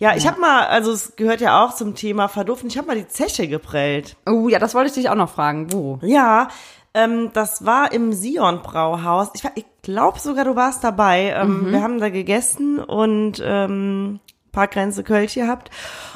[0.00, 2.96] Ja, ich habe mal, also es gehört ja auch zum Thema Verduften, ich habe mal
[2.96, 4.16] die Zeche geprellt.
[4.26, 5.70] Oh ja, das wollte ich dich auch noch fragen.
[5.72, 5.98] Wo?
[6.00, 6.48] Ja,
[6.94, 9.28] ähm, das war im Sion Brauhaus.
[9.34, 11.34] Ich, ich glaube sogar, du warst dabei.
[11.36, 14.20] Ähm, Wir haben da gegessen und ähm,
[14.52, 15.70] Parkgrenze Kölsch gehabt.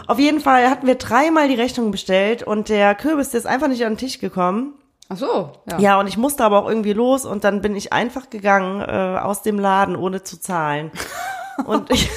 [0.06, 3.68] Auf jeden Fall hatten wir dreimal die Rechnung bestellt und der Kürbis der ist einfach
[3.68, 4.74] nicht an den Tisch gekommen.
[5.10, 5.78] Ach so, ja.
[5.78, 9.18] Ja, und ich musste aber auch irgendwie los und dann bin ich einfach gegangen äh,
[9.20, 10.90] aus dem Laden, ohne zu zahlen.
[11.64, 12.10] Und ich,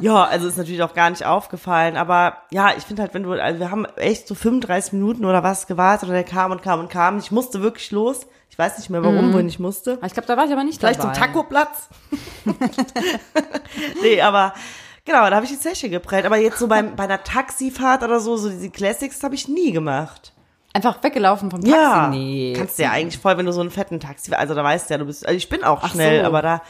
[0.00, 1.96] ja, also ist natürlich auch gar nicht aufgefallen.
[1.96, 5.42] Aber ja, ich finde halt, wenn du, also wir haben echt so 35 Minuten oder
[5.42, 7.18] was gewartet und er kam und kam und kam.
[7.18, 8.26] Ich musste wirklich los.
[8.48, 9.98] Ich weiß nicht mehr warum, wohin ich musste.
[10.04, 11.14] Ich glaube, da war ich aber nicht Vielleicht dabei.
[11.14, 11.88] zum Taco-Platz.
[14.02, 14.52] nee, aber
[15.04, 16.26] genau, da habe ich die Zeche geprellt.
[16.26, 19.72] Aber jetzt so beim, bei einer Taxifahrt oder so, so diese Classics habe ich nie
[19.72, 20.32] gemacht.
[20.74, 21.76] Einfach weggelaufen vom Taxi?
[21.76, 22.54] Ja, Nee.
[22.56, 24.94] kannst du ja eigentlich voll, wenn du so einen fetten Taxi, also da weißt du
[24.94, 26.26] ja, du bist, also ich bin auch schnell, so.
[26.26, 26.62] aber da,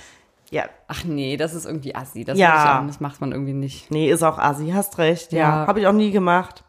[0.52, 2.24] ja, Ach nee, das ist irgendwie assi.
[2.24, 2.80] Das, Ja.
[2.82, 3.90] auch, das macht man irgendwie nicht.
[3.90, 5.66] nee, ist auch assi, hast recht, ja, Ja.
[5.66, 6.62] habe ich auch nie gemacht.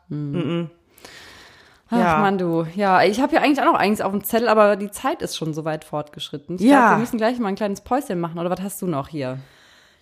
[1.89, 2.17] Ach Ja.
[2.19, 2.65] Mann, du.
[2.75, 5.35] Ja, ich habe ja eigentlich auch noch einiges auf dem Zettel, aber die Zeit ist
[5.37, 6.55] schon so weit fortgeschritten.
[6.55, 6.79] Ich Ja.
[6.79, 8.39] glaub, wir müssen gleich mal ein kleines Päuschen machen.
[8.39, 9.37] Oder was hast du noch hier?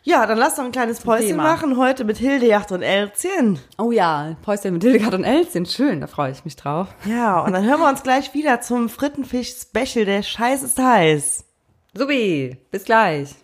[0.03, 1.43] Ja, dann lass doch ein kleines Päuschen Thema.
[1.43, 3.59] machen, heute mit Hildejacht und Elzchen.
[3.77, 5.65] Oh ja, Päuschen mit Hildegard und Elzchen.
[5.65, 6.87] Schön, da freue ich mich drauf.
[7.05, 11.45] Ja, und dann hören wir uns gleich wieder zum Frittenfisch-Special, der Scheiß ist heiß.
[11.93, 13.35] Subi, bis gleich.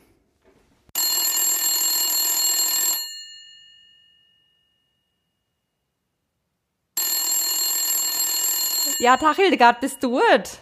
[8.99, 10.59] Ja, Tag Hildegard, bist du es?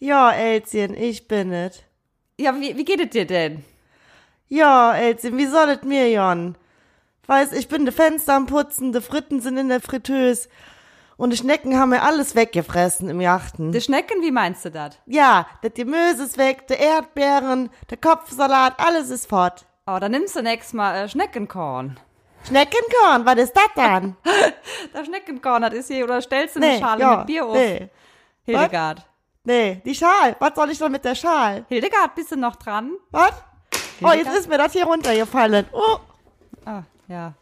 [0.00, 1.82] Ja, Elzchen, ich bin es.
[2.36, 3.64] Ja, wie, wie geht es dir denn?
[4.48, 6.56] Ja, Elzchen, wie soll es mir, Jon?
[7.26, 10.48] Weiß, ich bin de Fenster am Putzen, de Fritten sind in der Fritteuse
[11.16, 13.70] und die Schnecken haben mir alles weggefressen im Jachten.
[13.70, 14.98] Die Schnecken, wie meinst du das?
[15.06, 19.64] ja, das Gemüse ist weg, de Erdbeeren, der Kopfsalat, alles ist fort.
[19.86, 22.00] Oh, dann nimmst du nächstes Mal äh, Schneckenkorn.
[22.48, 24.16] Schneckenkorn, was ist das dann?
[24.92, 27.54] Das Schneckenkorn, das ist hier, oder stellst du eine Schale ja, mit Bier auf?
[27.54, 27.88] nee,
[28.44, 29.06] Hildegard.
[29.44, 31.64] nee, die Schal, was soll ich denn mit der Schal?
[31.68, 32.92] Hildegard, bist du noch dran?
[33.10, 33.32] Was?
[34.02, 35.66] Oh, jetzt ist mir das hier runtergefallen.
[35.72, 35.98] Oh,
[36.64, 37.32] Ah, ja.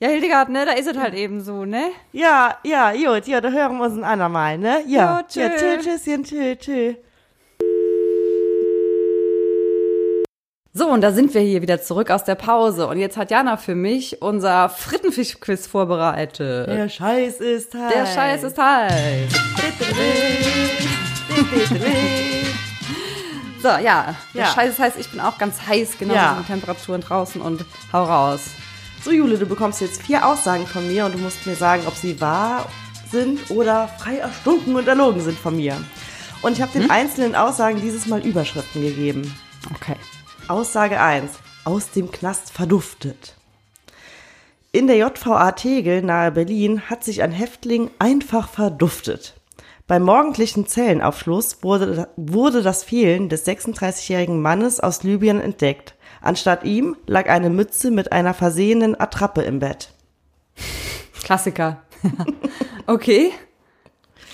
[0.00, 1.90] Ja, Hildegard, ne, da ist es halt eben so, ne?
[2.12, 4.82] ja, ja, gut, ja, da hören wir uns ein andermal, ne?
[4.86, 5.40] Ja, Jo, tschö.
[5.40, 6.94] ja, tschö, tschüsschen, tschö, tschö.
[10.76, 12.86] So, und da sind wir hier wieder zurück aus der Pause.
[12.86, 16.68] Und jetzt hat Jana für mich unser Frittenfisch-Quiz vorbereitet.
[16.68, 17.92] Der Scheiß ist heiß.
[17.94, 19.32] Der Scheiß ist heiß.
[23.62, 24.46] So, ja, der Ja.
[24.52, 24.92] Scheiß ist heiß.
[24.98, 26.34] Ich bin auch ganz heiß, genau Ja.
[26.36, 28.42] so die Temperaturen draußen und hau raus.
[29.02, 31.94] So, Jule, du bekommst jetzt vier Aussagen von mir und du musst mir sagen, ob
[31.94, 32.68] sie wahr
[33.10, 35.78] sind oder frei erstunken und erlogen sind von mir.
[36.42, 39.34] Und ich habe den einzelnen Aussagen dieses Mal Überschriften gegeben.
[39.74, 39.96] Okay.
[40.48, 41.32] Aussage 1.
[41.64, 43.34] Aus dem Knast verduftet.
[44.70, 49.34] In der JVA Tegel nahe Berlin hat sich ein Häftling einfach verduftet.
[49.88, 55.94] Beim morgendlichen Zellenaufschluss wurde, wurde das Fehlen des 36-jährigen Mannes aus Libyen entdeckt.
[56.20, 59.92] Anstatt ihm lag eine Mütze mit einer versehenen Attrappe im Bett.
[61.22, 61.82] Klassiker.
[62.86, 63.32] okay.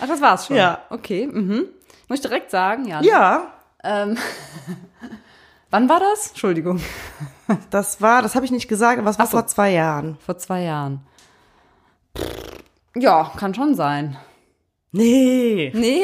[0.01, 0.57] Ach, das war's schon.
[0.57, 0.83] Ja.
[0.91, 1.27] Okay.
[1.27, 1.67] Mhm.
[2.09, 3.01] Muss ich direkt sagen, ja.
[3.03, 3.53] Ja,
[3.85, 4.17] Ähm,
[5.73, 6.29] wann war das?
[6.29, 6.81] Entschuldigung.
[7.71, 9.33] das war, das habe ich nicht gesagt, aber es war so.
[9.33, 10.17] vor zwei Jahren.
[10.25, 11.01] Vor zwei Jahren.
[12.95, 14.17] Ja, kann schon sein.
[14.93, 16.03] Nee, Nee.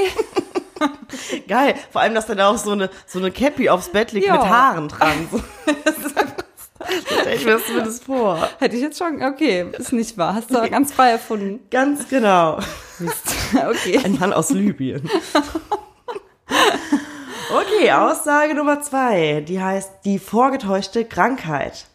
[1.48, 1.74] geil.
[1.90, 4.34] Vor allem, dass da da auch so eine, so eine Cappy aufs Bett liegt Ja.
[4.34, 5.28] mit Haaren dran.
[7.34, 8.48] Ich mir das zumindest vor.
[8.60, 9.20] Hätte ich jetzt schon.
[9.22, 10.34] Okay, ist nicht wahr.
[10.34, 11.60] Hast du ganz frei erfunden.
[11.70, 12.60] Ganz genau.
[12.98, 13.34] Mist.
[13.52, 14.00] Okay.
[14.04, 15.10] Ein Mann aus Libyen.
[17.78, 19.40] Okay, Aussage Nummer zwei.
[19.46, 21.86] Die heißt die vorgetäuschte Krankheit.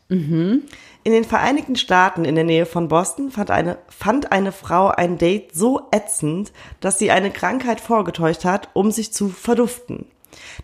[1.04, 5.18] In den Vereinigten Staaten in der Nähe von Boston fand eine, fand eine Frau ein
[5.18, 10.06] Date so ätzend, dass sie eine Krankheit vorgetäuscht hat, um sich zu verduften.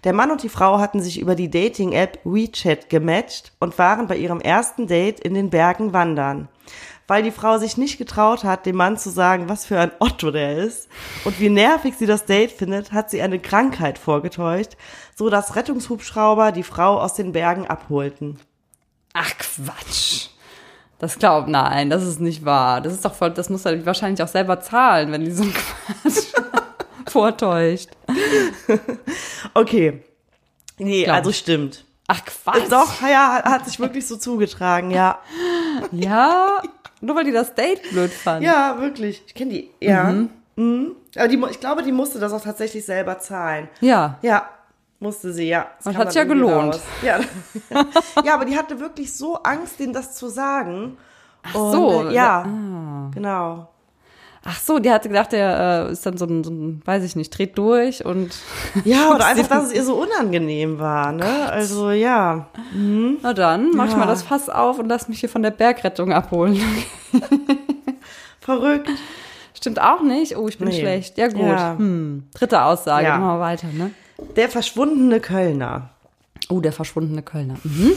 [0.06, 4.16] Der Mann und die Frau hatten sich über die Dating-App WeChat gematcht und waren bei
[4.16, 6.48] ihrem ersten Date in den Bergen wandern.
[7.10, 10.30] Weil die Frau sich nicht getraut hat, dem Mann zu sagen, was für ein Otto
[10.30, 10.88] der ist
[11.26, 14.74] und wie nervig sie das Date findet, hat sie eine Krankheit vorgetäuscht,
[15.16, 18.40] so dass Rettungshubschrauber die Frau aus den Bergen abholten.
[19.14, 20.28] Ach Quatsch.
[21.00, 22.80] Das glaubt nein, das ist nicht wahr.
[22.80, 25.54] Das ist doch voll, das muss er wahrscheinlich auch selber zahlen, wenn die so einen
[25.54, 26.26] Quatsch
[27.12, 27.90] vortäuscht.
[29.56, 30.04] Okay.
[30.78, 31.38] Nee, Glaub also ich.
[31.38, 31.86] stimmt.
[32.08, 32.72] Ach Quatsch.
[32.72, 35.20] Doch, ja, hat sich wirklich so zugetragen, ja.
[35.92, 36.62] Ja,
[37.02, 38.44] nur weil die das Date blöd fand.
[38.44, 39.24] Ja, wirklich.
[39.26, 39.70] Ich kenne die.
[39.80, 40.14] Ja.
[40.56, 40.96] Mhm.
[41.16, 43.70] Aber die, ich glaube, die musste das auch tatsächlich selber zahlen.
[43.80, 44.20] Ja.
[44.22, 44.50] Ja,
[45.00, 45.68] musste sie, ja.
[45.78, 46.80] Das Und kam hat ja gelohnt.
[47.02, 47.20] Ja.
[48.24, 50.98] ja, aber die hatte wirklich so Angst, denen das zu sagen.
[51.44, 53.12] Ach so, Äh, ja, ah.
[53.14, 53.69] genau.
[54.52, 57.16] Ach so, die hatte gedacht, der äh, ist dann so ein, so ein, weiß ich
[57.16, 58.32] nicht, dreht durch und
[58.84, 61.52] Ja, oder einfach, dass es ihr so unangenehm war, ne?
[61.52, 62.48] Also, ja.
[63.22, 63.98] na dann, mach ich Ja.
[63.98, 66.60] mal das Fass auf und lass mich hier von der Bergrettung abholen.
[68.42, 68.90] Verrückt.
[69.54, 70.36] Stimmt auch nicht?
[70.38, 70.80] Oh, ich bin Nee.
[70.80, 71.18] schlecht.
[71.18, 71.42] Ja gut.
[71.42, 71.76] Ja.
[71.78, 72.24] Hm.
[72.34, 73.18] Dritte Aussage, Ja.
[73.20, 73.92] machen wir weiter, ne?
[74.36, 75.90] Der verschwundene Kölner.
[76.50, 77.56] Oh, der verschwundene Kölner.
[77.64, 77.92] Mhm.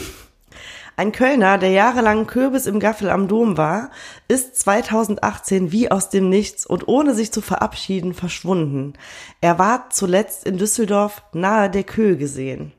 [0.95, 3.89] Ein Kölner, der jahrelang Kürbis im Gaffel am Dom war,
[4.27, 8.93] ist 2018 wie aus dem Nichts und ohne sich zu verabschieden verschwunden.
[9.41, 12.73] Er war zuletzt in Düsseldorf nahe der Köh gesehen.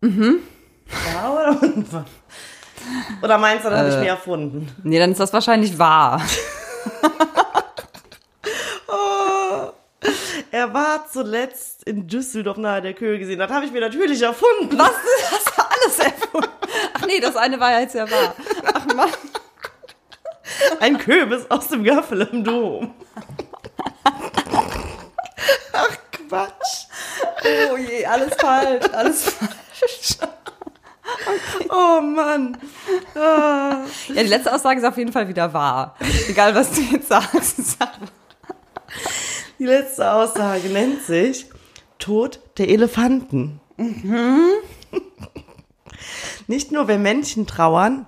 [0.00, 0.40] Mhm.
[1.14, 2.04] Ja oder unwahr?
[3.22, 4.68] Oder meinst du, das habe ich mir erfunden?
[4.82, 6.22] Nee, dann ist das wahrscheinlich wahr.
[10.50, 13.38] Er war zuletzt in Düsseldorf nahe der Köhe gesehen.
[13.38, 14.78] Das habe ich mir natürlich erfunden.
[14.78, 14.92] Was?
[15.30, 16.48] Hast du alles erfunden?
[16.94, 18.34] Ach nee, das eine war ja jetzt ja wahr.
[18.72, 19.10] Ach Mann.
[20.80, 22.94] Ein Kürbis aus dem Gaffel im Dom.
[25.72, 26.86] Ach Quatsch.
[27.72, 30.18] Oh je, alles falsch, alles falsch.
[31.70, 32.56] Oh Mann.
[33.14, 33.84] Ah.
[34.08, 35.96] Ja, die letzte Aussage ist auf jeden Fall wieder wahr.
[36.28, 37.78] Egal, was du jetzt sagst.
[39.58, 41.46] Die letzte Aussage nennt sich
[41.98, 43.60] Tod der Elefanten.
[46.48, 48.06] Nicht nur wir Menschen trauern,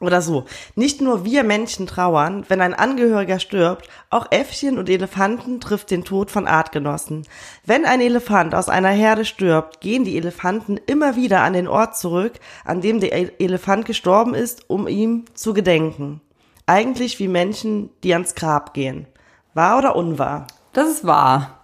[0.00, 5.60] oder so, nicht nur wir Menschen trauern, wenn ein Angehöriger stirbt, auch Äffchen und Elefanten
[5.60, 7.26] trifft den Tod von Artgenossen.
[7.64, 11.96] Wenn ein Elefant aus einer Herde stirbt, gehen die Elefanten immer wieder an den Ort
[11.96, 12.32] zurück,
[12.64, 16.20] an dem der E- Elefant gestorben ist, um ihm zu gedenken.
[16.66, 19.06] Eigentlich wie Menschen, die ans Grab gehen.
[19.54, 20.46] Wahr oder unwahr?
[20.72, 21.60] Das ist wahr.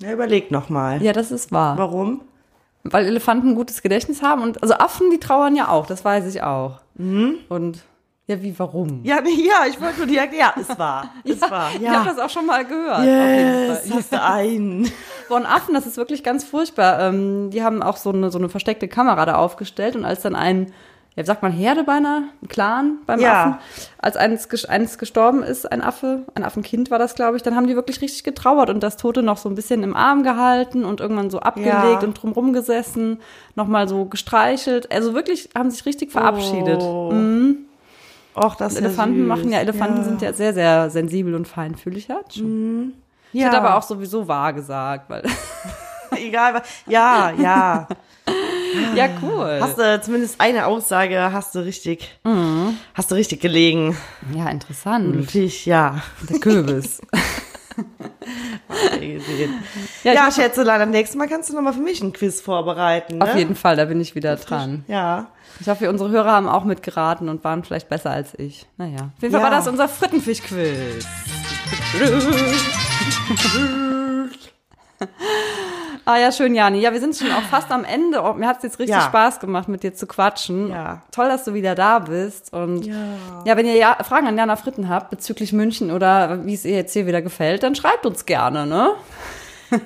[0.00, 1.02] Ja, überleg noch mal.
[1.02, 1.78] Ja, das ist wahr.
[1.78, 2.22] Warum?
[2.82, 6.26] Weil Elefanten ein gutes Gedächtnis haben und also Affen, die trauern ja auch, das weiß
[6.34, 6.80] ich auch.
[6.96, 7.82] Und
[8.26, 9.00] ja, wie warum?
[9.02, 12.04] Ja, ja, ich wollte nur direkt, ja, es war, es war, Ich habe ja.
[12.04, 12.98] das auch schon mal gehört.
[13.00, 13.96] auf Yes, Fall.
[13.98, 14.92] hast du einen.
[15.28, 17.00] Von Affen, das ist wirklich ganz furchtbar.
[17.00, 20.36] Ähm, die haben auch so eine, so eine versteckte Kamera da aufgestellt und als dann
[20.36, 20.72] ein,
[21.16, 23.42] ja, wie sagt man, Herde beinahe, ein Clan beim Ja.
[23.42, 23.54] Affen,
[23.98, 27.66] als eins, eins gestorben ist, ein Affe, ein Affenkind war das, glaube ich, dann haben
[27.66, 31.00] die wirklich richtig getrauert und das Tote noch so ein bisschen im Arm gehalten und
[31.00, 31.98] irgendwann so abgelegt Ja.
[32.00, 33.18] und drumrum gesessen,
[33.56, 34.90] nochmal so gestreichelt.
[34.92, 36.80] Also wirklich haben sich richtig verabschiedet.
[36.80, 37.10] Oh.
[37.12, 37.56] Mhm.
[38.36, 39.26] Och, das ja Elefanten süß.
[39.26, 42.06] machen ja, Elefanten sind ja sehr, sehr sensibel und feinfühlig.
[42.06, 42.94] Ja, schon.
[43.32, 43.48] Ich ja.
[43.48, 45.22] hätte aber auch sowieso wahr gesagt, weil.
[46.16, 47.88] egal, was- ja, ja.
[48.96, 49.58] Ja, cool.
[49.60, 52.18] Hast du zumindest eine Aussage, hast du richtig,
[52.94, 53.96] hast du richtig gelegen.
[54.34, 55.14] Ja, interessant.
[55.16, 56.02] Natürlich, ja.
[56.28, 57.00] Der Kürbis.
[60.04, 63.18] Ja, Ja, Schätzelein, am nächsten Mal kannst du nochmal für mich ein Quiz vorbereiten.
[63.18, 63.24] Ne?
[63.24, 64.84] Auf jeden Fall, da bin ich wieder dran.
[64.86, 65.28] Ja.
[65.60, 68.66] Ich hoffe, unsere Hörer haben auch mitgeraten und waren vielleicht besser als ich.
[68.76, 69.10] Naja.
[69.16, 69.50] Auf jeden Fall Ja.
[69.50, 71.06] war das unser Frittenfisch-Quiz.
[76.10, 76.80] ah ja, schön, Jani.
[76.80, 78.22] Ja, wir sind schon auch fast am Ende.
[78.22, 79.02] Oh, mir hat es jetzt richtig Ja.
[79.02, 80.70] Spaß gemacht, mit dir zu quatschen.
[80.70, 81.02] Ja.
[81.12, 82.52] Toll, dass du wieder da bist.
[82.52, 82.94] Und Ja.
[83.44, 86.74] ja, wenn ihr ja Fragen an Jana Fritten habt bezüglich München oder wie es ihr
[86.76, 88.92] jetzt hier wieder gefällt, dann schreibt uns gerne, ne?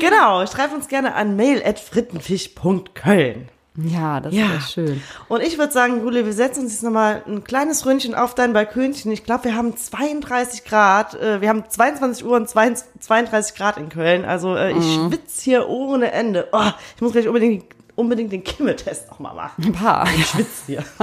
[0.00, 3.48] Genau, schreib uns gerne an mail.frittenfisch.köln.
[3.76, 4.48] Ja, das Ja.
[4.50, 5.02] wäre schön.
[5.28, 8.52] Und ich würde sagen, Jule, wir setzen uns jetzt nochmal ein kleines Ründchen auf dein
[8.52, 9.12] Balkönchen.
[9.12, 11.14] Ich glaube, wir haben 32 Grad.
[11.14, 14.24] Äh, wir haben 22 Uhr und 32 Grad in Köln.
[14.24, 15.08] Also äh, ich Mhm.
[15.10, 16.48] schwitze hier ohne Ende.
[16.52, 16.62] Oh,
[16.96, 17.64] ich muss gleich unbedingt,
[18.00, 19.64] unbedingt den Kimmeltest nochmal machen.
[19.64, 20.06] Ein paar.
[20.16, 20.84] Ich schwitze hier.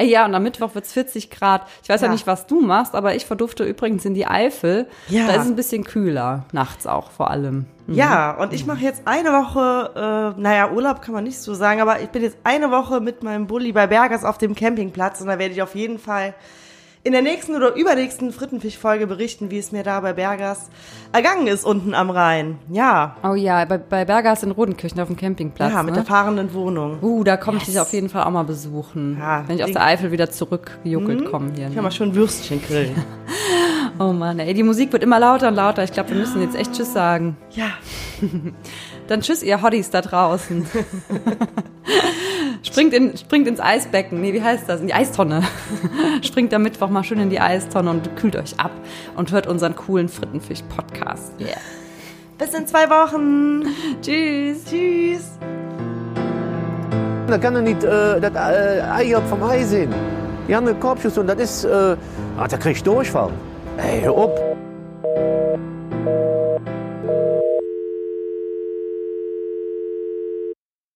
[0.00, 1.66] Ja, und am Mittwoch wird's 40 Grad.
[1.82, 2.06] Ich weiß ja.
[2.06, 2.12] Ja.
[2.12, 4.86] nicht, was du machst, aber ich verdufte übrigens in die Eifel.
[5.08, 5.26] Ja.
[5.26, 7.66] Da ist es ein bisschen kühler, nachts auch vor allem.
[7.88, 11.80] Ja, und ich mache jetzt eine Woche, äh, naja, Urlaub kann man nicht so sagen,
[11.80, 15.26] aber ich bin jetzt eine Woche mit meinem Bulli bei Bergers auf dem Campingplatz und
[15.26, 16.34] da werde ich auf jeden Fall
[17.04, 20.68] in der nächsten oder übernächsten Frittenfisch-Folge berichten, wie es mir da bei Bergers
[21.12, 22.58] ergangen ist unten am Rhein.
[22.70, 25.72] Ja, Oh ja, bei, bei Bergers in Rodenkirchen auf dem Campingplatz.
[25.72, 26.00] ja, mit ne?
[26.00, 26.98] der fahrenden Wohnung.
[27.02, 29.16] Uh, da komme ich dich auf jeden Fall auch mal besuchen.
[29.18, 31.64] Ja, wenn ich aus der Eifel wieder zurückgejuckelt komme hier.
[31.64, 31.74] Ich Ne?
[31.76, 32.94] kann mal schon Würstchen grillen.
[34.00, 35.82] Oh Mann, ey, die Musik wird immer lauter und lauter.
[35.82, 37.36] Ich glaube, wir müssen jetzt echt Tschüss sagen.
[37.50, 37.66] Ja,
[39.08, 40.66] Dann Tschüss, ihr Hotties da draußen.
[42.62, 44.20] springt, in, springt ins Eisbecken.
[44.20, 44.82] Nee, wie heißt das?
[44.82, 45.42] In die Eistonne.
[46.22, 48.70] springt am Mittwoch mal schön in die Eistonne und kühlt euch ab
[49.16, 51.32] und hört unseren coolen Frittenfisch-Podcast.
[51.40, 51.56] Yeah.
[52.36, 53.64] bis in zwei Wochen.
[54.02, 54.64] Tschüss.
[54.66, 55.30] Tschüss.
[57.28, 59.94] Da kann er nicht äh, das äh, Ei vom Ei sehen.
[60.46, 61.96] Die haben eine Korbschuss und das ist, äh,
[62.38, 63.30] ah, da krieg ich Durchfall.
[63.78, 64.38] Ey, hör op.